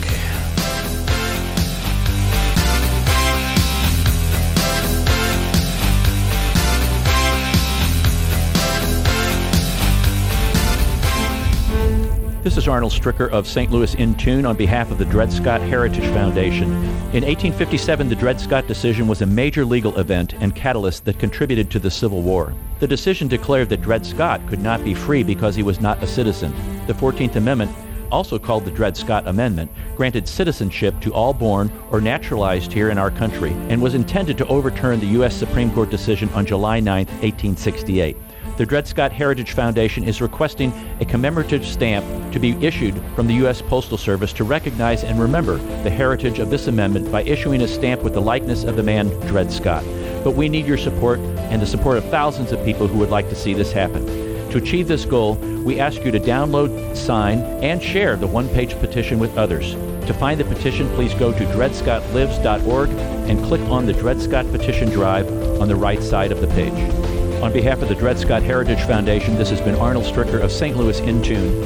[12.43, 13.71] This is Arnold Stricker of St.
[13.71, 16.73] Louis in Tune on behalf of the Dred Scott Heritage Foundation.
[17.13, 21.71] In 1857, the Dred Scott decision was a major legal event and catalyst that contributed
[21.71, 22.53] to the Civil War.
[22.81, 26.07] The decision declared that Dred Scott could not be free because he was not a
[26.07, 26.53] citizen.
[26.85, 27.71] The 14th Amendment,
[28.11, 32.97] also called the Dred Scott Amendment, granted citizenship to all born or naturalized here in
[32.97, 35.33] our country and was intended to overturn the U.S.
[35.33, 38.17] Supreme Court decision on July 9, 1868
[38.57, 43.33] the Dred Scott Heritage Foundation is requesting a commemorative stamp to be issued from the
[43.35, 43.63] U.S.
[43.63, 48.03] Postal Service to recognize and remember the heritage of this amendment by issuing a stamp
[48.03, 49.83] with the likeness of the man Dred Scott.
[50.23, 53.27] But we need your support and the support of thousands of people who would like
[53.29, 54.05] to see this happen.
[54.51, 55.33] To achieve this goal,
[55.65, 59.73] we ask you to download, sign, and share the one page petition with others.
[60.05, 64.89] To find the petition, please go to dredscottlives.org and click on the Dred Scott Petition
[64.89, 65.27] Drive
[65.59, 67.22] on the right side of the page.
[67.43, 70.77] On behalf of the Dred Scott Heritage Foundation, this has been Arnold Stricker of St.
[70.77, 71.61] Louis in Tune.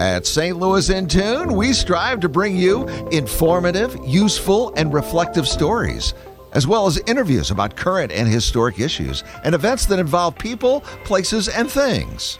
[0.00, 0.56] At St.
[0.56, 6.14] Louis in Tune, we strive to bring you informative, useful, and reflective stories,
[6.52, 11.48] as well as interviews about current and historic issues and events that involve people, places,
[11.48, 12.38] and things.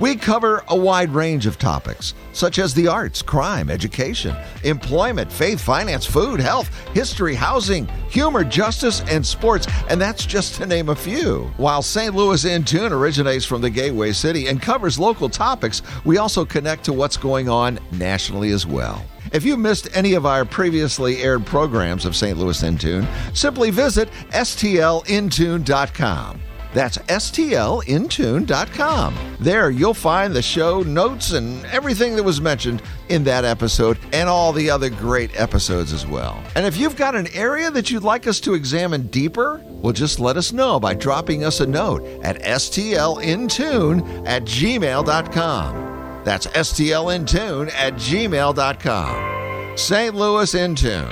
[0.00, 5.60] We cover a wide range of topics, such as the arts, crime, education, employment, faith,
[5.60, 10.96] finance, food, health, history, housing, humor, justice, and sports, and that's just to name a
[10.96, 11.44] few.
[11.58, 12.12] While St.
[12.12, 16.82] Louis in Tune originates from the Gateway City and covers local topics, we also connect
[16.84, 19.00] to what's going on nationally as well.
[19.32, 22.36] If you missed any of our previously aired programs of St.
[22.36, 26.40] Louis in Tune, simply visit stlintune.com.
[26.74, 29.14] That's stlintune.com.
[29.38, 34.28] There you'll find the show notes and everything that was mentioned in that episode and
[34.28, 36.42] all the other great episodes as well.
[36.56, 40.18] And if you've got an area that you'd like us to examine deeper, well, just
[40.18, 46.22] let us know by dropping us a note at stlintune at gmail.com.
[46.24, 49.34] That's stlintune at gmail.com.
[49.76, 50.14] St.
[50.14, 51.08] Louis in Tune.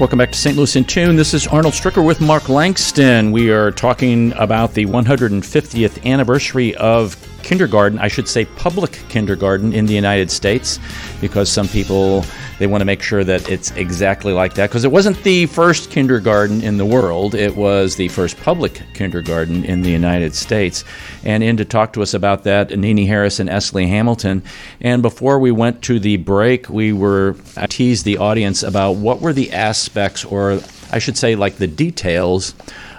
[0.00, 0.56] Welcome back to St.
[0.56, 1.14] Louis in Tune.
[1.16, 3.32] This is Arnold Stricker with Mark Langston.
[3.32, 9.84] We are talking about the 150th anniversary of kindergarten, I should say public kindergarten in
[9.84, 10.78] the United States,
[11.20, 12.24] because some people
[12.60, 15.90] they want to make sure that it's exactly like that because it wasn't the first
[15.90, 20.84] kindergarten in the world, it was the first public kindergarten in the United States.
[21.24, 24.42] And in to talk to us about that, Nini Harris and Esley Hamilton.
[24.82, 29.22] And before we went to the break, we were I teased the audience about what
[29.22, 30.60] were the aspects or
[30.92, 32.54] I should say like the details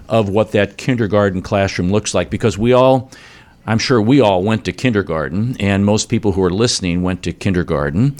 [0.09, 3.11] of what that kindergarten classroom looks like because we all
[3.67, 7.31] I'm sure we all went to kindergarten, and most people who are listening went to
[7.31, 8.15] kindergarten.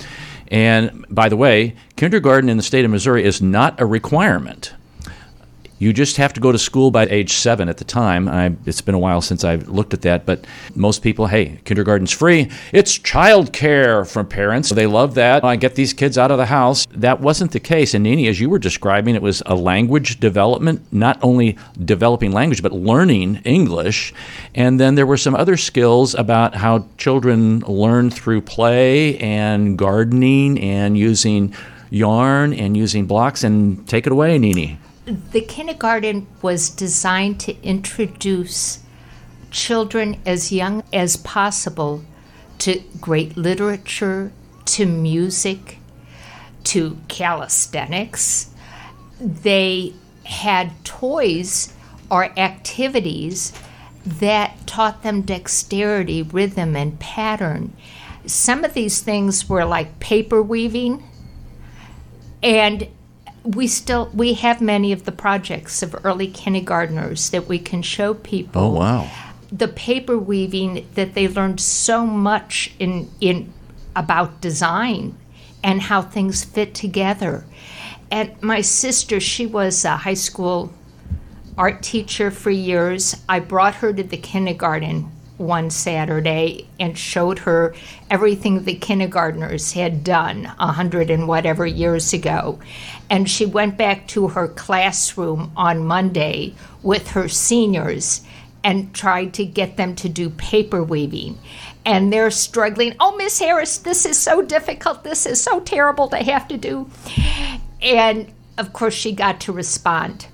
[0.51, 4.73] And by the way, kindergarten in the state of Missouri is not a requirement.
[5.81, 8.29] You just have to go to school by age seven at the time.
[8.29, 12.11] I, it's been a while since I've looked at that, but most people, hey, kindergarten's
[12.11, 12.51] free.
[12.71, 14.69] It's child care from parents.
[14.69, 15.43] They love that.
[15.43, 16.85] I get these kids out of the house.
[16.91, 17.95] That wasn't the case.
[17.95, 22.61] And Nini, as you were describing, it was a language development, not only developing language,
[22.61, 24.13] but learning English.
[24.53, 30.59] And then there were some other skills about how children learn through play and gardening
[30.59, 31.55] and using
[31.89, 33.43] yarn and using blocks.
[33.43, 34.77] And take it away, Nini
[35.11, 38.79] the kindergarten was designed to introduce
[39.49, 42.03] children as young as possible
[42.59, 44.31] to great literature,
[44.65, 45.79] to music,
[46.63, 48.49] to calisthenics.
[49.19, 49.93] They
[50.23, 51.73] had toys
[52.09, 53.51] or activities
[54.05, 57.75] that taught them dexterity, rhythm, and pattern.
[58.25, 61.03] Some of these things were like paper weaving,
[62.41, 62.87] and
[63.43, 68.13] we still we have many of the projects of early kindergartners that we can show
[68.13, 68.61] people.
[68.61, 69.11] Oh wow.
[69.51, 73.51] The paper weaving that they learned so much in in
[73.95, 75.17] about design
[75.63, 77.45] and how things fit together.
[78.09, 80.73] And my sister, she was a high school
[81.57, 83.15] art teacher for years.
[83.27, 87.73] I brought her to the kindergarten one Saturday and showed her
[88.09, 92.59] everything the kindergartners had done a hundred and whatever years ago.
[93.11, 98.21] And she went back to her classroom on Monday with her seniors
[98.63, 101.37] and tried to get them to do paper weaving.
[101.85, 102.95] And they're struggling.
[103.01, 105.03] Oh, Miss Harris, this is so difficult.
[105.03, 106.89] This is so terrible to have to do.
[107.81, 110.27] And of course, she got to respond.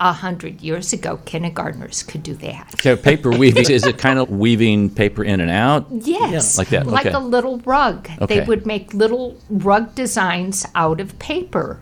[0.00, 2.74] A hundred years ago, kindergartners could do that.
[2.74, 5.86] Okay, paper weaving is it kind of weaving paper in and out?
[5.90, 7.14] Yes, Like that, like okay.
[7.14, 8.10] a little rug.
[8.20, 8.40] Okay.
[8.40, 11.80] They would make little rug designs out of paper.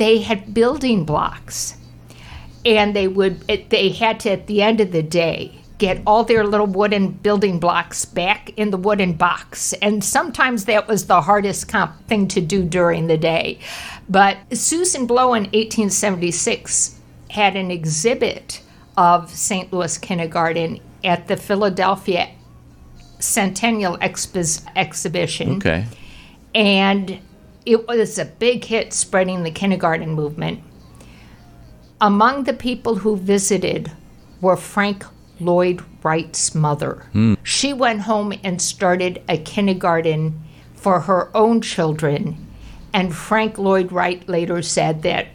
[0.00, 1.76] They had building blocks,
[2.64, 3.44] and they would.
[3.48, 7.10] It, they had to at the end of the day get all their little wooden
[7.10, 12.28] building blocks back in the wooden box, and sometimes that was the hardest comp thing
[12.28, 13.58] to do during the day.
[14.08, 18.62] But Susan Blow in 1876 had an exhibit
[18.96, 19.70] of St.
[19.70, 22.30] Louis Kindergarten at the Philadelphia
[23.18, 25.56] Centennial Expo- Exhibition.
[25.56, 25.84] Okay.
[26.54, 27.20] And
[27.70, 30.60] it was a big hit spreading the kindergarten movement.
[32.00, 33.92] Among the people who visited
[34.40, 35.04] were Frank
[35.38, 37.06] Lloyd Wright's mother.
[37.12, 37.34] Hmm.
[37.44, 40.42] She went home and started a kindergarten
[40.74, 42.46] for her own children.
[42.92, 45.28] And Frank Lloyd Wright later said that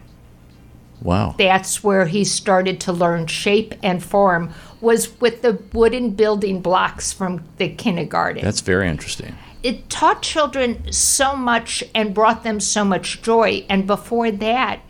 [1.02, 1.36] Wow.
[1.38, 7.14] that's where he started to learn shape and form was with the wooden building blocks
[7.14, 9.36] from the kindergarten That's very interesting.
[9.66, 13.66] It taught children so much and brought them so much joy.
[13.68, 14.82] And before that,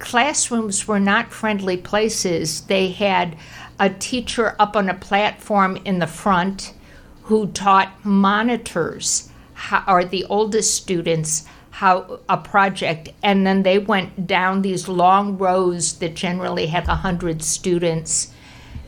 [0.00, 2.62] classrooms were not friendly places.
[2.62, 3.36] They had
[3.78, 6.74] a teacher up on a platform in the front
[7.22, 14.26] who taught monitors how, or the oldest students how a project and then they went
[14.26, 18.32] down these long rows that generally had a hundred students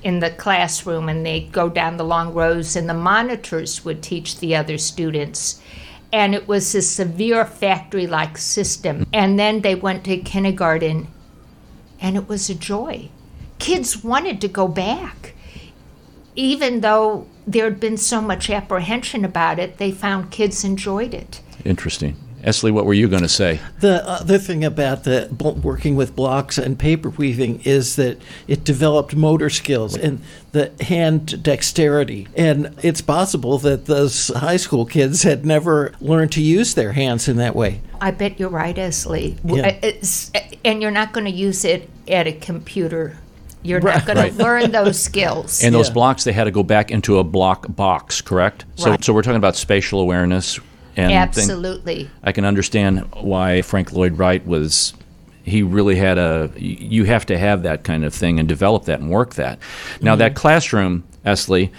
[0.03, 4.39] in the classroom and they'd go down the long rows and the monitors would teach
[4.39, 5.61] the other students.
[6.13, 9.07] And it was a severe factory like system.
[9.13, 11.09] And then they went to kindergarten
[12.01, 13.11] and it was a joy.
[13.59, 15.35] Kids wanted to go back.
[16.35, 21.41] Even though there had been so much apprehension about it they found kids enjoyed it.
[21.65, 22.17] Interesting.
[22.43, 23.61] Esley, what were you going to say?
[23.81, 25.29] The other thing about the
[25.63, 30.21] working with blocks and paper weaving is that it developed motor skills and
[30.53, 32.29] the hand dexterity.
[32.37, 37.29] And it's possible that those high school kids had never learned to use their hands
[37.29, 37.81] in that way.
[38.01, 39.69] i bet you're right esley Yeah.
[39.69, 40.31] Uh, it's,
[40.65, 43.17] and you're not going to use it at a computer
[43.63, 43.97] you're Right.
[43.97, 44.33] not going Right.
[44.37, 45.93] to learn those skills And those Yeah.
[45.95, 48.65] blocks, they had to go back into a block box, correct?
[48.77, 49.05] So, Right.
[49.05, 50.59] so we're talking about spatial awareness
[51.01, 54.95] and thing- absolutely I can understand why Frank Lloyd Wright was.
[55.43, 56.53] He really had a.
[56.57, 59.59] You have to have that kind of thing and develop that and work that.
[60.01, 60.37] Now that mm-hmm.
[60.37, 61.71] classroom, Esley,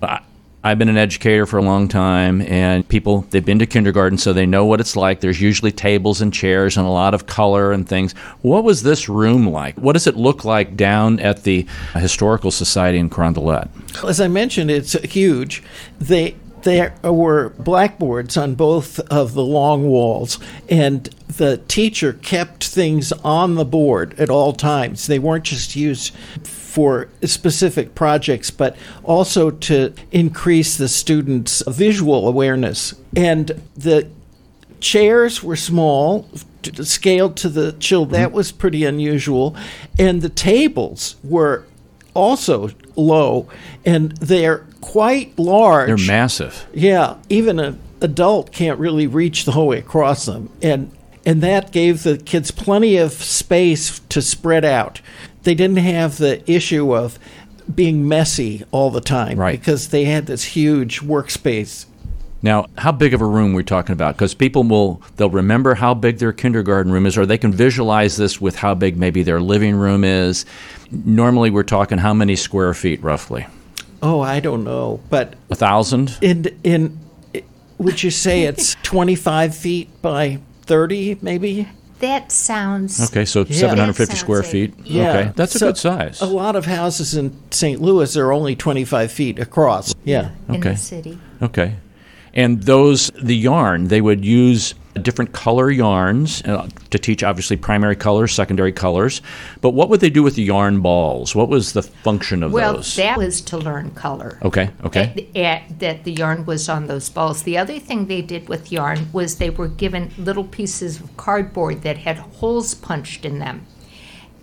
[0.00, 0.20] I,
[0.64, 4.32] I've been an educator for a long time, and people they've been to kindergarten, so
[4.32, 5.20] they know what it's like.
[5.20, 8.12] There's usually tables and chairs and a lot of color and things.
[8.42, 9.76] What was this room like?
[9.76, 13.68] What does it look like down at the Historical Society in Carondelet?
[14.08, 15.64] As I mentioned, it's huge.
[15.98, 23.12] They there were blackboards on both of the long walls, and the teacher kept things
[23.24, 25.06] on the board at all times.
[25.06, 32.94] They weren't just used for specific projects, but also to increase the students' visual awareness.
[33.14, 34.08] And the
[34.80, 36.28] chairs were small
[36.82, 38.36] scaled to the children that mm-hmm.
[38.36, 39.56] was pretty unusual
[39.98, 41.64] and the tables were
[42.14, 43.48] also low
[43.84, 46.66] and they're quite large They're massive.
[46.74, 50.90] yeah even an adult can't really reach the whole way across them and
[51.24, 55.00] and that gave the kids plenty of space to spread out
[55.44, 57.18] they didn't have the issue of
[57.72, 59.58] being messy all the time Right.
[59.58, 61.86] because they had this huge workspace
[62.42, 64.16] Now, how big of a room we're talking about?
[64.16, 68.16] Because people will they'll remember how big their kindergarten room is, or they can visualize
[68.16, 70.44] this with how big maybe their living room is.
[70.90, 73.46] Normally, we're talking how many square feet, roughly?
[74.02, 76.16] Oh i don't know but A thousand?
[76.20, 76.98] in in
[77.78, 81.68] would you say it's 25 feet by 30 maybe
[82.00, 83.00] That sounds.
[83.10, 83.56] Okay, so Yeah.
[83.70, 84.70] 750 square sounds feet.
[84.90, 86.20] like- Okay, that's a good size.
[86.20, 90.70] a lot of houses in st louis are only 25 feet across yeah In Okay.
[90.72, 91.18] the city.
[91.40, 91.74] Okay.
[92.34, 97.96] And those, the yarn, they would use different color yarns uh, to teach, obviously, primary
[97.96, 99.22] colors, secondary colors.
[99.60, 101.34] But what would they do with the yarn balls?
[101.34, 102.96] What was the function of Well, those?
[102.96, 104.38] that was to learn color.
[104.42, 105.28] okay, okay.
[105.34, 107.42] At- at- that the yarn was on those balls.
[107.44, 111.82] The other thing they did with yarn was they were given little pieces of cardboard
[111.82, 113.66] that had holes punched in them.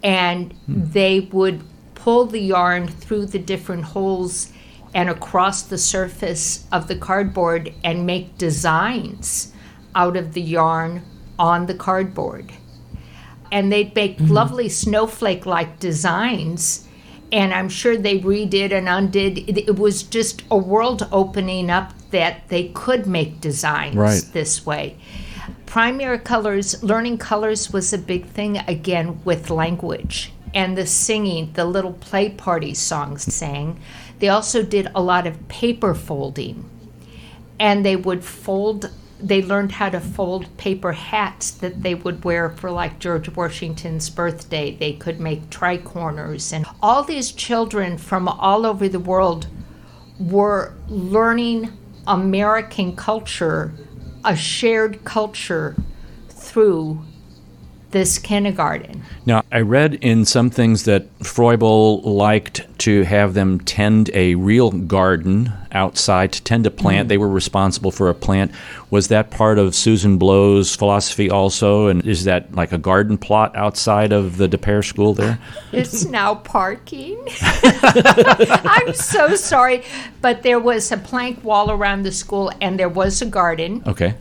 [0.01, 0.81] And Hmm.
[0.91, 1.61] they would
[1.93, 4.51] pull the yarn through the different holes
[4.93, 9.53] and across the surface of the cardboard and make designs
[9.95, 11.03] out of the yarn
[11.37, 12.51] on the cardboard.
[13.51, 14.33] And they'd make mm-hmm.
[14.33, 16.87] lovely snowflake like designs.
[17.31, 19.39] And I'm sure they redid and undid.
[19.49, 24.23] It, it, was just a world opening up that they could make designs right.
[24.33, 24.97] this way.
[25.65, 31.65] Primary colors, learning colors was a big thing again with language and the singing, the
[31.65, 33.79] little play party songs sang.
[34.19, 36.69] They also did a lot of paper folding.
[37.59, 38.89] And they would fold,
[39.21, 44.09] they learned how to fold paper hats that they would wear for like George Washington's
[44.09, 44.75] birthday.
[44.75, 46.53] They could make tricorners.
[46.53, 49.47] And all these children from all over the world
[50.19, 51.71] were learning
[52.07, 53.73] American culture,
[54.23, 55.75] a shared culture
[56.29, 57.01] through
[57.91, 59.03] this kindergarten.
[59.25, 64.71] Now, I read in some things that Froebel liked to have them tend a real
[64.71, 67.05] garden outside, to tend a plant.
[67.05, 67.09] Mm.
[67.09, 68.51] They were responsible for a plant.
[68.89, 71.87] Was that part of Susan Blow's philosophy also?
[71.87, 75.39] And is that like a garden plot outside of the Des Peres school there?
[75.71, 77.19] It's now parking.
[77.41, 79.83] I'm so sorry.
[80.21, 83.83] But there was a plank wall around the school and there was a garden.
[83.85, 84.15] Okay.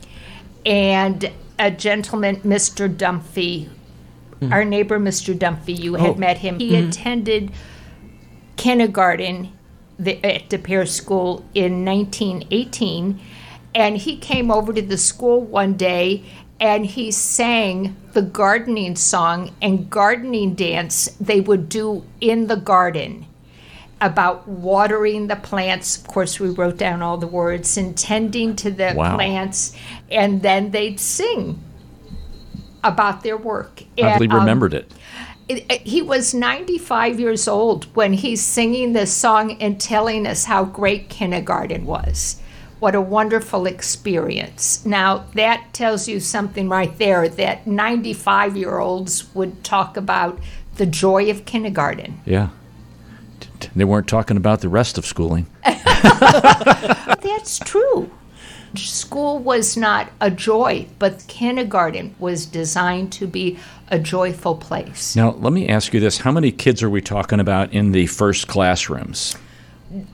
[0.65, 2.89] And a gentleman, Mr.
[2.89, 3.69] Dumphy,
[4.39, 4.51] mm-hmm.
[4.51, 5.37] our neighbor, Mr.
[5.37, 5.73] Dumphy.
[5.73, 6.15] You had oh.
[6.15, 6.57] met him.
[6.57, 6.89] He mm-hmm.
[6.89, 7.51] attended
[8.55, 9.51] kindergarten
[9.99, 13.19] the, at Des Peres School in 1918,
[13.75, 16.23] and he came over to the school one day
[16.61, 23.25] and he sang the gardening song and gardening dance they would do in the garden
[24.01, 25.97] about watering the plants.
[25.97, 29.15] Of course, we wrote down all the words and tending to the wow.
[29.15, 29.75] plants,
[30.09, 31.61] and then they'd sing
[32.83, 33.83] about their work.
[33.97, 34.91] I really um, remembered it.
[35.47, 35.81] It, it.
[35.81, 41.09] He was 95 years old when he's singing this song and telling us how great
[41.09, 42.39] kindergarten was.
[42.79, 44.85] What a wonderful experience.
[44.85, 50.39] Now, that tells you something right there that 95 year olds would talk about
[50.77, 52.21] the joy of kindergarten.
[52.25, 52.49] Yeah.
[53.75, 55.47] They weren't talking about the rest of schooling.
[55.63, 58.11] That's true.
[58.75, 63.57] School was not a joy, but kindergarten was designed to be
[63.89, 65.15] a joyful place.
[65.15, 66.19] Now, let me ask you this.
[66.19, 69.35] How many kids are we talking about in the first classrooms?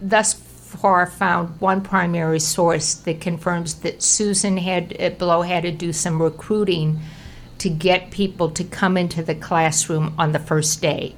[0.01, 5.71] Thus far, found one primary source that confirms that Susan had uh, Blow had to
[5.71, 6.99] do some recruiting
[7.57, 11.15] to get people to come into the classroom on the first day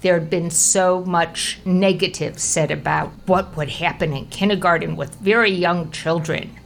[0.00, 5.50] there had been so much negative said about what would happen in kindergarten with very
[5.50, 6.56] young children.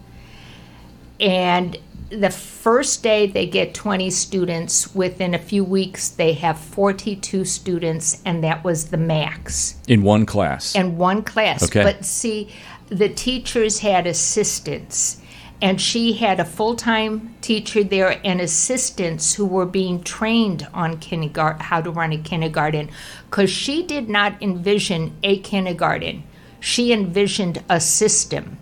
[1.18, 1.78] And
[2.10, 8.20] the first day they get 20 students, within a few weeks they have 42 students,
[8.24, 9.76] and that was the max.
[9.88, 10.74] In one class?
[10.74, 11.62] In one class.
[11.64, 11.82] Okay.
[11.82, 12.50] But see,
[12.88, 15.21] the teachers had assistants
[15.62, 21.62] and she had a full-time teacher there and assistants who were being trained on kindergarten
[21.62, 22.90] how to run a kindergarten.
[23.30, 26.24] Because she did not envision a kindergarten.
[26.58, 28.58] She envisioned a system.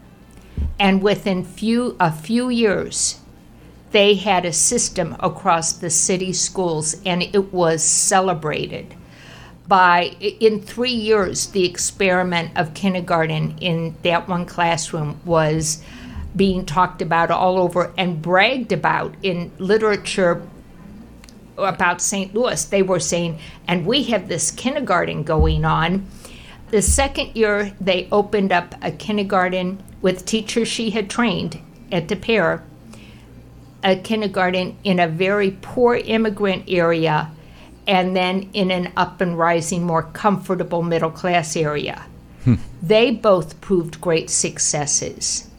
[0.78, 3.18] And within few a few years
[3.92, 8.94] they had a system across the city schools and it was celebrated
[9.66, 15.82] by in 3 years the experiment of kindergarten in that one classroom was
[16.34, 20.42] being talked about all over and bragged about in literature
[21.56, 22.34] about St.
[22.34, 22.64] Louis.
[22.64, 26.06] They were saying, and we have this kindergarten going on.
[26.70, 31.60] The second year, they opened up a kindergarten with teachers she had trained
[31.90, 32.60] at Des Peres,
[33.82, 37.32] a kindergarten in a very poor immigrant area,
[37.86, 42.06] and then in an up and rising, more comfortable middle class area.
[42.44, 42.54] Hmm.
[42.80, 45.49] They both proved great successes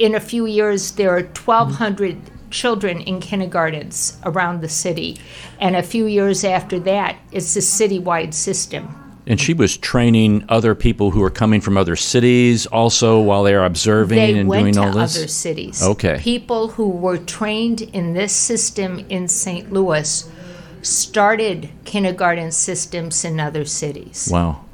[0.00, 1.44] in a few years, there are mm-hmm.
[1.44, 2.18] 1,200
[2.50, 5.16] children in kindergartens around the city.
[5.60, 8.96] And a few years after that, it's a citywide system.
[9.26, 13.64] And she was training other people who were coming from other cities also while they're
[13.64, 15.16] observing they and doing all this?
[15.16, 15.82] other cities.
[15.82, 16.18] Okay.
[16.18, 19.70] People who were trained in this system in St.
[19.70, 20.28] Louis
[20.82, 24.28] started kindergarten systems in other cities.
[24.32, 24.64] Wow.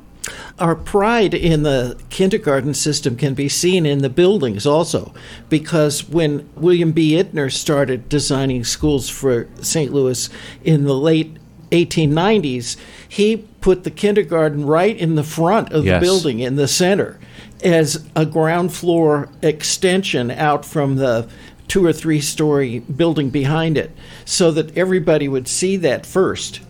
[0.58, 5.14] Our pride in the kindergarten system can be seen in the buildings also,
[5.48, 7.12] because when William B.
[7.12, 9.92] Ittner started designing schools for St.
[9.92, 10.28] Louis
[10.64, 11.36] in the late
[11.70, 12.76] 1890s,
[13.08, 16.00] he put the kindergarten right in the front of yes.
[16.00, 17.18] the building, in the center,
[17.62, 21.28] as a ground floor extension out from the
[21.68, 23.90] two or three story building behind it,
[24.24, 26.60] so that everybody would see that first.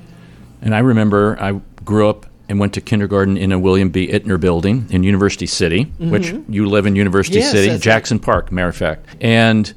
[0.62, 4.08] And I remember I grew up and went to kindergarten in a William B.
[4.08, 6.52] Ittner building in University City, which mm-hmm.
[6.52, 9.06] you live in University Yes, City, Jackson Park, matter of fact.
[9.20, 9.72] And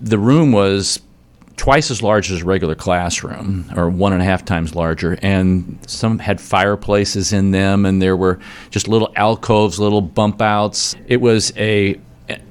[0.00, 1.00] the room was
[1.56, 5.18] twice as large as a regular classroom, or one and a half times larger.
[5.22, 10.96] And some had fireplaces in them, and there were just little alcoves, little bump outs.
[11.06, 12.00] It was a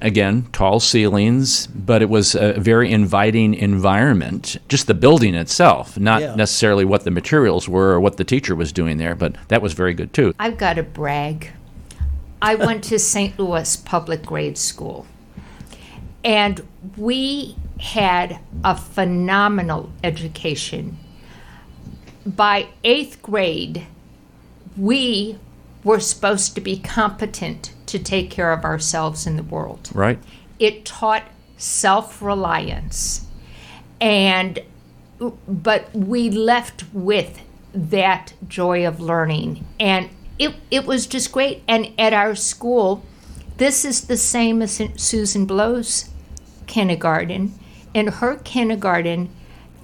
[0.02, 4.58] Again, tall ceilings, but it was a very inviting environment.
[4.68, 6.36] Just the building itself, not Yeah.
[6.36, 9.74] necessarily what the materials were or what the teacher was doing there, but that was
[9.74, 10.34] very good too.
[10.38, 11.50] I've got to brag.
[12.40, 13.40] I went to St.
[13.40, 15.08] Louis Public Grade School,
[16.24, 16.62] and
[16.96, 20.98] we had a phenomenal education.
[22.26, 23.88] By eighth grade,
[24.78, 25.38] we
[25.84, 29.90] were supposed to be competent to take care of ourselves in the world.
[29.94, 30.20] Right?
[30.64, 31.24] it taught
[31.58, 33.26] self-reliance.
[34.00, 34.60] And
[35.48, 37.40] but we left with
[37.74, 39.66] that joy of learning.
[39.80, 41.64] And it, it was just great.
[41.68, 43.04] And at our school
[43.58, 46.10] this is the same as susan blow's
[46.66, 47.54] kindergarten.
[47.94, 49.30] In her kindergarten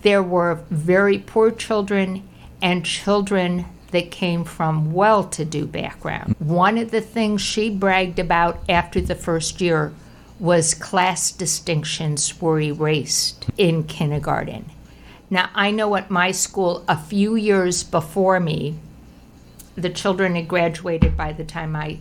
[0.01, 2.27] there were very poor children
[2.61, 9.01] and children that came from well-to-do background one of the things she bragged about after
[9.01, 9.93] the first year
[10.39, 14.71] was class distinctions were erased in kindergarten.
[15.29, 18.79] Now, I know at my school, a few years before me,
[19.75, 21.99] the children had graduated by the time I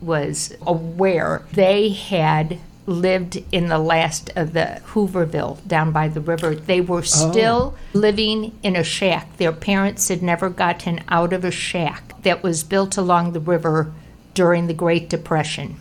[0.00, 1.42] was aware.
[1.52, 2.58] They had
[2.88, 6.54] lived in the last of the Hooverville down by the river.
[6.54, 7.02] They were oh.
[7.02, 9.36] still living in a shack.
[9.36, 13.92] Their parents had never gotten out of a shack that was built along the river
[14.32, 15.76] during the Great Depression.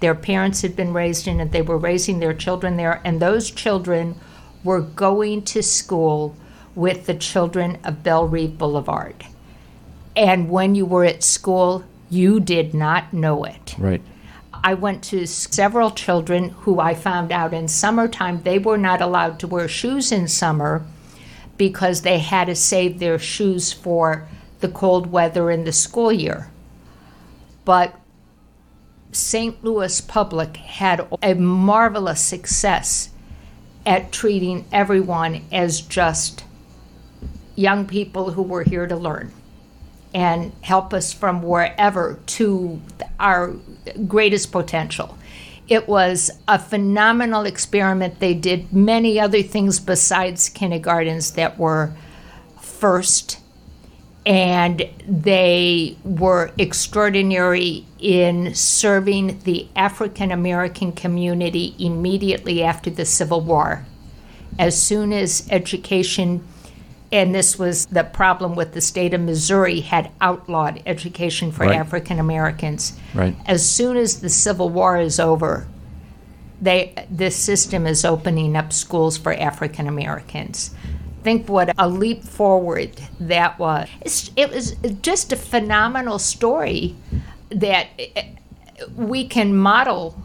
[0.00, 3.50] Their parents had been raised in it, they were raising their children there, and those
[3.50, 4.16] children
[4.64, 6.36] were going to school
[6.74, 9.24] with the children of Belle Boulevard.
[10.14, 13.74] And when you were at school, you did not know it.
[13.78, 14.02] Right.
[14.64, 19.40] I went to several children who I found out in summertime they were not allowed
[19.40, 20.84] to wear shoes in summer
[21.56, 24.28] because they had to save their shoes for
[24.60, 26.50] the cold weather in the school year.
[27.64, 27.94] But
[29.10, 29.62] St.
[29.64, 33.10] Louis Public had a marvelous success
[33.84, 36.44] at treating everyone as just
[37.56, 39.32] young people who were here to learn
[40.14, 42.80] and help us from wherever to
[43.18, 43.54] our
[44.06, 45.16] greatest potential.
[45.68, 48.20] It was a phenomenal experiment.
[48.20, 51.94] They did many other things besides kindergartens that were
[52.60, 53.38] first,
[54.26, 63.86] and they were extraordinary in serving the African American community immediately after the Civil War.
[64.58, 66.46] As soon as education
[67.12, 71.76] and this was the problem with the state of Missouri had outlawed education for Right.
[71.76, 72.94] African Americans.
[73.14, 73.36] Right.
[73.46, 75.66] As soon as the Civil War is over,
[76.60, 80.74] they this system is opening up schools for African Americans.
[81.22, 83.88] Think what a leap forward that was.
[84.00, 86.96] It's, it was just a phenomenal story
[87.50, 88.24] that eh,
[88.96, 90.20] we can model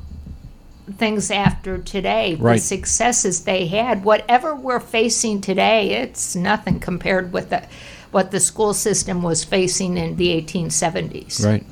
[0.95, 2.35] things after today.
[2.35, 7.67] The successes they had, whatever we're facing today, it's nothing compared with the,
[8.11, 11.45] what the school system was facing in the 1870s.
[11.45, 11.65] Right.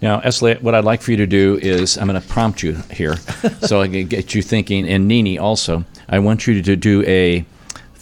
[0.00, 2.74] Now, Esley, what I'd like for you to do is I'm going to prompt you
[2.92, 3.16] here
[3.62, 5.84] so I can get you thinking, and Nini also.
[6.08, 7.44] I want you to do a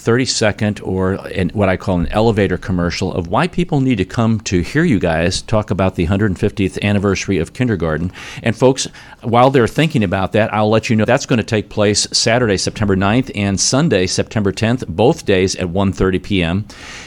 [0.06, 4.04] 30 second or an, what I call an elevator commercial of why people need to
[4.04, 8.12] come to hear you guys talk about the 150th anniversary of kindergarten.
[8.44, 8.86] And folks,
[9.22, 12.56] while they're thinking about that, I'll let you know that's going to take place Saturday,
[12.56, 16.66] September 9th and Sunday, September 10th, both days at 1:30 p.m.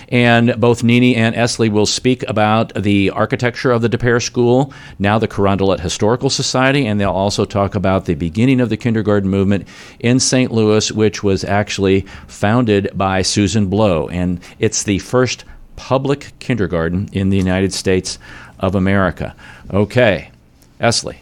[0.10, 4.74] And both Nini and Esley will speak about the architecture of the Des Peres School,
[4.98, 9.30] now the Carondelet Historical Society, and they'll also talk about the beginning of the kindergarten
[9.30, 9.68] movement
[10.00, 10.52] in St.
[10.52, 14.10] Louis, which was actually founded by Susan Blow.
[14.10, 15.46] And it's the first
[15.76, 18.20] public kindergarten in the United States
[18.60, 19.36] of America.
[19.72, 20.32] Okay,
[20.80, 21.18] Esley,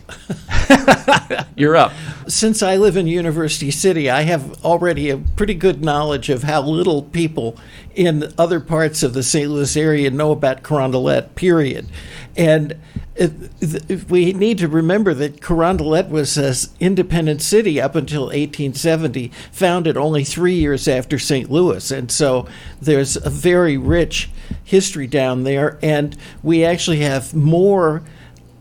[1.56, 1.92] you're up.
[2.28, 6.62] Since I live in University City, I have already a pretty good knowledge of how
[6.62, 7.58] little people
[7.96, 9.50] in other parts of the St.
[9.50, 11.88] Louis area know about Carondelet, period.
[12.36, 12.80] And
[13.16, 19.32] it, it, we need to remember that Carondelet was an independent city up until 1870,
[19.52, 21.50] founded only three years after St.
[21.50, 21.90] Louis.
[21.90, 22.48] And so
[22.80, 24.30] there's a very rich
[24.64, 25.80] history down there.
[25.82, 28.04] And we actually have more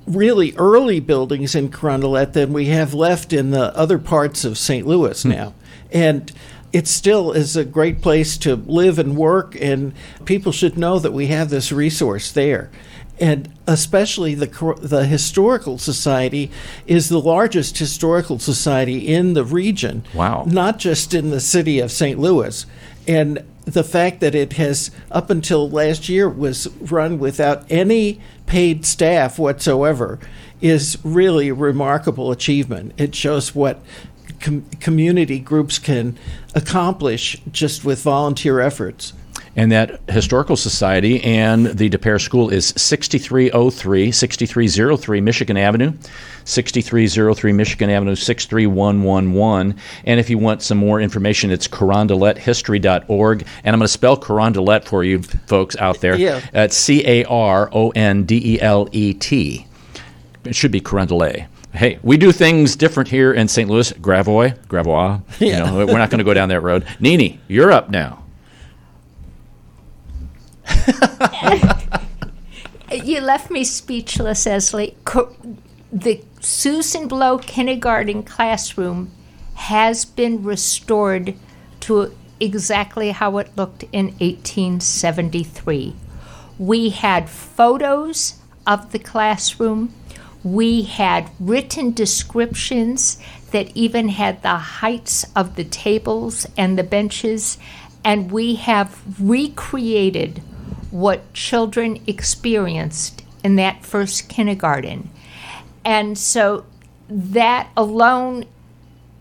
[0.07, 4.86] really early buildings in Carondelet than we have left in the other parts of St.
[4.86, 5.30] Louis hmm.
[5.30, 5.54] now.
[5.92, 6.32] And
[6.72, 9.94] it still is a great place to live and work, and
[10.24, 12.70] people should know that we have this resource there.
[13.18, 16.50] And especially the the historical society
[16.86, 20.04] is the largest historical society in the region.
[20.12, 20.44] Wow!
[20.46, 22.18] Not just in the city of St.
[22.18, 22.66] Louis,
[23.09, 28.87] and the fact that it has up until last year was run without any paid
[28.87, 30.21] staff whatsoever
[30.61, 32.93] is really a remarkable achievement.
[32.97, 33.83] It shows what
[34.41, 36.17] com- community groups can
[36.55, 39.12] accomplish just with volunteer efforts.
[39.59, 45.94] And that Historical Society and the Des Peres School is 6303, 6303 Michigan Avenue,
[46.44, 49.74] 6303 Michigan Avenue, 63111.
[50.04, 53.46] And if you want some more information, it's carondelethistory.org.
[53.64, 56.16] And I'm going to spell Carondelet for you folks out there.
[56.16, 56.40] Yeah.
[56.52, 59.66] It's C A R O N D E L E T.
[60.44, 61.46] It should be Carondelet.
[61.72, 63.68] Hey, we do things different here in St.
[63.68, 63.92] Louis.
[63.94, 65.20] Gravois, Gravois.
[65.40, 65.64] You Yeah.
[65.70, 66.86] know, we're not going to go down that road.
[67.00, 68.22] Nini, you're up now.
[73.05, 74.95] You left me speechless, Esley.
[75.93, 79.11] The Susan Blow kindergarten classroom
[79.55, 81.34] has been restored
[81.80, 85.97] to exactly how it looked in 1873.
[86.59, 89.93] We had photos of the classroom.
[90.45, 93.18] We had written descriptions
[93.51, 97.59] that even had the heights of the tables and the benches.
[98.05, 100.41] And we have recreated
[100.91, 105.11] what children experienced in that first kindergarten.
[105.84, 106.64] And so
[107.09, 108.47] that alone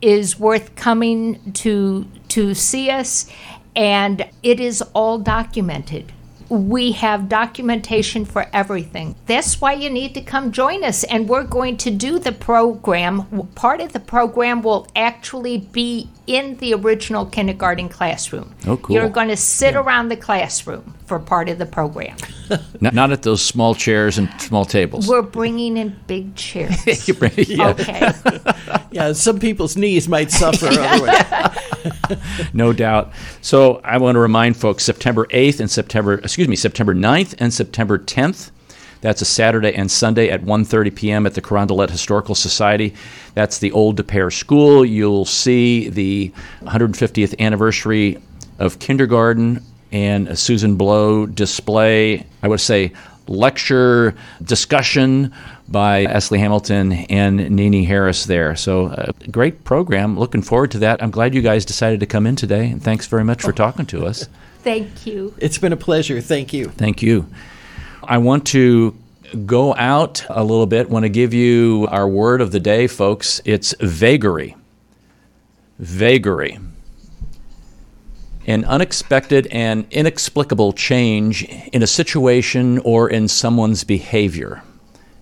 [0.02, 3.30] is worth coming to to see us
[3.76, 6.12] and it is all documented.
[6.50, 9.16] We have documentation for everything.
[9.26, 13.48] That's why you need to come join us and we're going to do the program.
[13.56, 18.56] Part of the program will actually be in the original kindergarten classroom.
[18.66, 18.96] Oh, cool.
[18.96, 22.18] You're going to sit around the classroom for part of the program.
[22.82, 25.08] Not, not at those small chairs and small tables.
[25.08, 26.86] We're bringing in big chairs.
[27.08, 28.12] You bring- yeah, Okay.
[28.92, 31.58] Yeah, some people's knees might suffer otherwise.
[32.54, 33.12] no doubt.
[33.42, 37.54] So I want to remind folks September 8th and September, excuse me, September 9th and
[37.54, 38.52] September 10th.
[39.00, 41.26] That's a Saturday and Sunday at 1:30 p.m.
[41.26, 42.94] at the Carondelet Historical Society.
[43.36, 44.84] That's the old Des Peres School.
[44.84, 46.34] You'll see the
[46.64, 48.22] 150th anniversary
[48.60, 49.64] of kindergarten
[49.94, 52.26] and a Susan Blow display.
[52.44, 52.92] I would say
[53.30, 54.14] lecture
[54.44, 55.32] discussion
[55.70, 58.58] by Esley Hamilton and Nini Harris there.
[58.58, 60.20] So, a great program.
[60.20, 61.02] Looking forward to that.
[61.02, 63.86] I'm glad you guys decided to come in today, and thanks very much for talking
[63.86, 64.28] to us.
[64.66, 65.32] Thank you.
[65.38, 66.20] It's been a pleasure.
[66.20, 66.70] Thank you.
[66.70, 67.28] Thank you.
[68.04, 68.98] I want to
[69.46, 70.90] go out a little bit.
[70.90, 73.40] Want to give you our word of the day, folks.
[73.46, 74.58] It's vagary.
[75.78, 76.58] Vagary.
[78.48, 84.64] An unexpected and inexplicable change in a situation or in someone's behavior.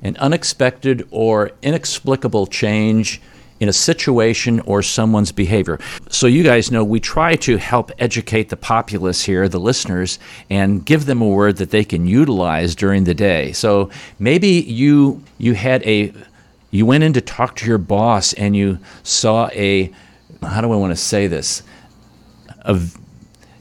[0.01, 3.21] An unexpected or inexplicable change
[3.63, 5.79] in a situation or someone's behavior.
[6.09, 10.19] So, you guys know we try to help educate the populace here, the listeners,
[10.51, 13.53] and give them a word that they can utilize during the day.
[13.53, 13.89] So,
[14.19, 16.13] maybe you you had a
[16.69, 19.91] you went in to talk to your boss and you saw a
[20.41, 21.63] how do I want to say this?
[22.61, 22.79] A,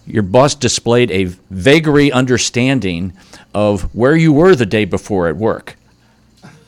[0.07, 3.13] your boss displayed a vagary understanding
[3.55, 5.77] of where you were the day before at work.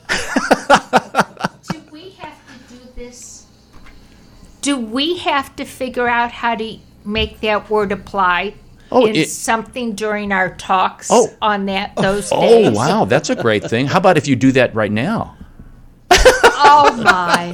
[0.09, 3.45] Do we have to do this?
[4.65, 8.55] Do we have to figure out how to make that word apply
[8.91, 11.29] Oh, in it- something during our talks Oh.
[11.39, 12.67] on that those Oh, days?
[12.67, 13.85] Oh wow, that's a great thing.
[13.85, 15.35] How about if you do that right now?
[16.67, 17.53] Oh my.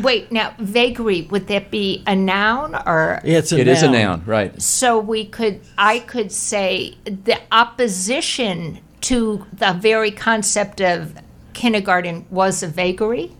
[0.00, 3.76] Wait, now vagary would that be a noun or It's a It noun.
[3.76, 4.62] is a noun, right?
[4.62, 11.14] so we could I could say the opposition to the very concept of
[11.52, 13.32] kindergarten was a vagary?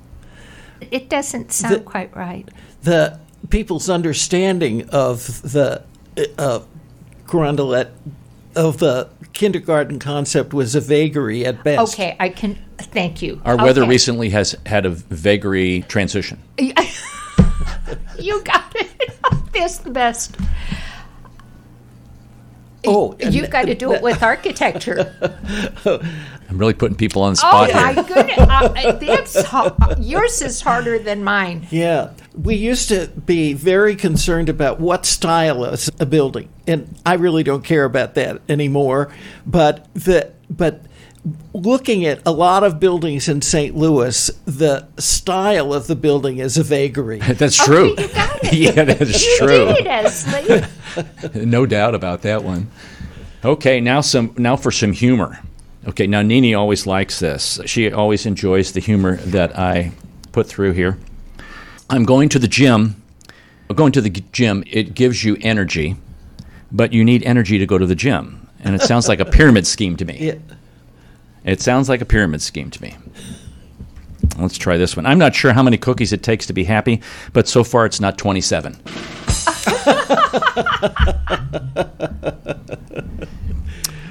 [0.91, 2.49] It doesn't sound The- quite right.
[2.83, 3.19] The
[3.51, 5.83] people's understanding of the
[6.39, 6.61] uh,
[7.27, 7.91] Carondelet
[8.57, 11.95] of the kindergarten concept was a vagary at best.
[11.95, 13.41] Okay, I can thank you.
[13.45, 16.41] Our weather recently has had a vagary transition.
[18.19, 18.89] You got it.
[19.53, 20.37] That's the best.
[22.87, 25.13] Oh, You've got to do it with architecture.
[26.51, 28.03] I'm really putting people on the Oh spot my here.
[28.03, 31.69] goodness, uh, that's ha- yours is harder than mine.
[31.71, 37.15] Yeah, we used to be very concerned about what style is a building, and I
[37.15, 39.13] really don't care about that anymore.
[39.47, 40.83] But the but
[41.55, 43.77] looking at a lot of buildings in St.
[43.77, 47.19] Louis, the style of the building is a vagary.
[47.21, 47.91] That's true.
[47.91, 48.53] you got it.
[48.55, 49.67] yeah, that's You true.
[49.67, 51.47] did it, Esley.
[51.47, 52.69] no doubt about that one.
[53.45, 55.39] Okay, now some now for some humor.
[55.89, 57.59] Okay, now Nini always likes this.
[57.65, 59.93] She always enjoys the humor that I
[60.33, 60.99] put through here.
[61.89, 63.03] I'm going to the gym.
[63.75, 65.97] Going to the gym, it gives you energy,
[66.73, 68.49] but you need energy to go to the gym.
[68.59, 70.19] And it sounds like a pyramid scheme to me.
[70.19, 70.35] Yeah.
[71.45, 72.97] It sounds like a pyramid scheme to me.
[74.39, 75.07] Let's try this one.
[75.07, 77.01] I'm not sure how many cookies it takes to be happy,
[77.33, 78.77] but so far it's not 27.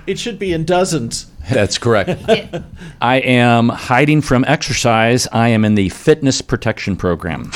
[0.10, 1.28] It should be in dozens.
[1.52, 2.10] That's correct.
[3.02, 5.28] I am hiding from exercise.
[5.32, 7.52] I am in the fitness protection program.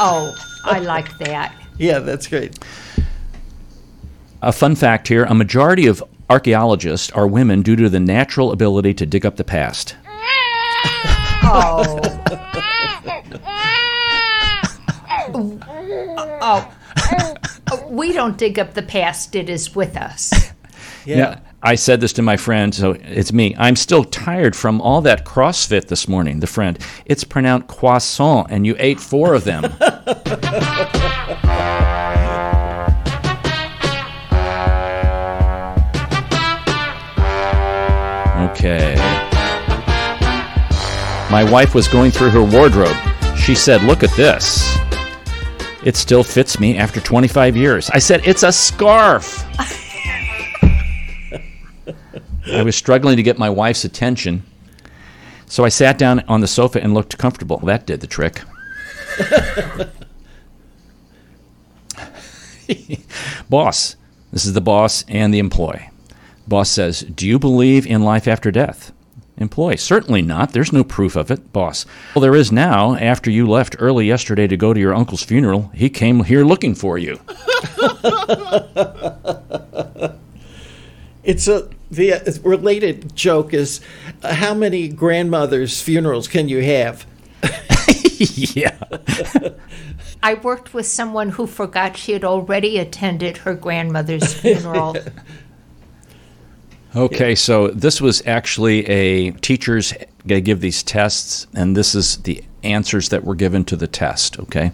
[0.00, 0.34] Oh,
[0.64, 1.54] I like that.
[1.76, 2.58] Yeah, that's great.
[4.40, 8.94] A fun fact here a majority of archaeologists are women due to the natural ability
[8.94, 9.94] to dig up the past.
[11.42, 12.00] Oh.
[16.42, 16.74] Oh.
[17.70, 17.86] oh.
[17.88, 20.32] We don't dig up the past, it is with us.
[21.04, 21.16] Yeah.
[21.16, 23.54] Now, I said this to my friend, so it's me.
[23.58, 26.40] I'm still tired from all that CrossFit this morning.
[26.40, 29.64] The friend, it's pronounced croissant, and you ate four of them.
[38.50, 38.96] okay.
[41.30, 42.96] My wife was going through her wardrobe.
[43.36, 44.78] She said, Look at this.
[45.84, 47.90] It still fits me after 25 years.
[47.90, 49.44] I said, It's a scarf.
[52.46, 54.44] I was struggling to get my wife's attention.
[55.46, 57.58] So I sat down on the sofa and looked comfortable.
[57.58, 58.42] That did the trick.
[63.48, 63.96] boss,
[64.32, 65.90] this is the boss and the employee.
[66.46, 68.92] Boss says, Do you believe in life after death?
[69.36, 70.52] Employee, certainly not.
[70.52, 71.52] There's no proof of it.
[71.52, 72.94] Boss, well, there is now.
[72.96, 76.74] After you left early yesterday to go to your uncle's funeral, he came here looking
[76.74, 77.18] for you.
[81.22, 83.80] It's a the uh, related joke is
[84.22, 87.06] uh, how many grandmothers' funerals can you have?
[88.18, 88.76] yeah.
[90.22, 94.96] I worked with someone who forgot she had already attended her grandmother's funeral.
[96.94, 102.44] Okay, so this was actually a teachers they give these tests, and this is the
[102.62, 104.38] answers that were given to the test.
[104.38, 104.72] Okay,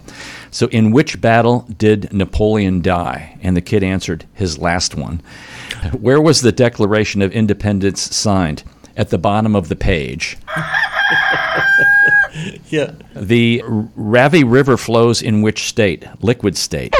[0.51, 3.37] so in which battle did Napoleon die?
[3.41, 5.21] And the kid answered his last one.
[5.99, 8.63] Where was the Declaration of Independence signed?
[8.95, 10.37] At the bottom of the page.
[12.69, 12.91] Yeah.
[13.15, 16.05] The Ravi River flows in which state?
[16.21, 16.95] Liquid state.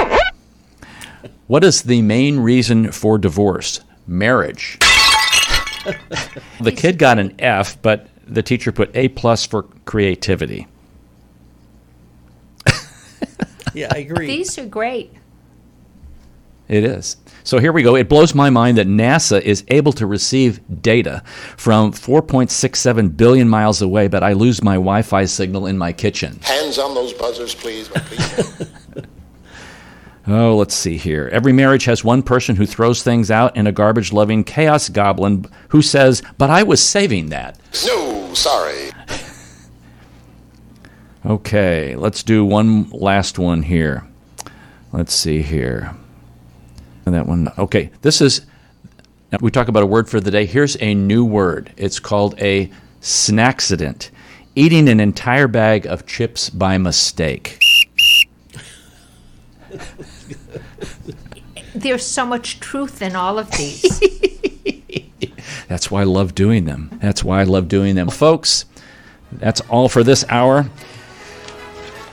[1.48, 3.82] What is the main reason for divorce?
[4.06, 4.78] Marriage.
[6.60, 10.68] the kid got an F, but the teacher put A plus for creativity.
[13.74, 14.28] Yeah, I agree.
[14.28, 15.14] These are great.
[16.68, 17.18] It is.
[17.44, 17.96] So here we go.
[17.96, 21.24] It blows my mind that NASA is able to receive data
[21.56, 26.40] from 4.67 billion miles away, but I lose my Wi Fi signal in my kitchen.
[26.44, 27.88] Hands on those buzzers, please.
[27.88, 28.68] please.
[30.30, 31.30] Oh, let's see here.
[31.32, 35.46] Every marriage has one person who throws things out and a garbage loving chaos goblin
[35.70, 37.58] who says, But I was saving that.
[37.86, 38.92] no, sorry.
[41.28, 44.08] Okay, let's do one last one here.
[44.94, 45.94] Let's see here.
[47.06, 47.52] And that one.
[47.58, 48.46] Okay, this is.
[49.42, 50.46] We talk about a word for the day.
[50.46, 51.74] Here's a new word.
[51.76, 52.72] It's called a
[53.02, 54.10] snacksident.
[54.56, 57.60] Eating an entire bag of chips by mistake.
[61.76, 64.00] There's so much truth in all of these.
[65.68, 66.98] That's why I love doing them.
[67.02, 68.08] That's why I love doing them.
[68.08, 68.64] Folks,
[69.34, 70.70] that's all for this hour.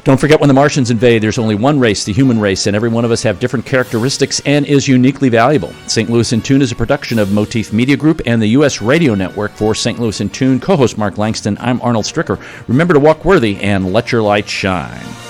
[0.04, 2.90] Don't forget when the Martians invade, there's only one race, the human race, and every
[2.90, 5.72] one of us have different characteristics and is uniquely valuable.
[5.86, 6.10] St.
[6.10, 8.82] Louis in Tune is a production of Motif Media Group and the U.S.
[8.82, 9.98] Radio Network for St.
[9.98, 10.60] Louis in Tune.
[10.60, 12.38] Co host Mark Langston, I'm Arnold Stricker.
[12.68, 15.23] Remember to walk worthy and let your light shine.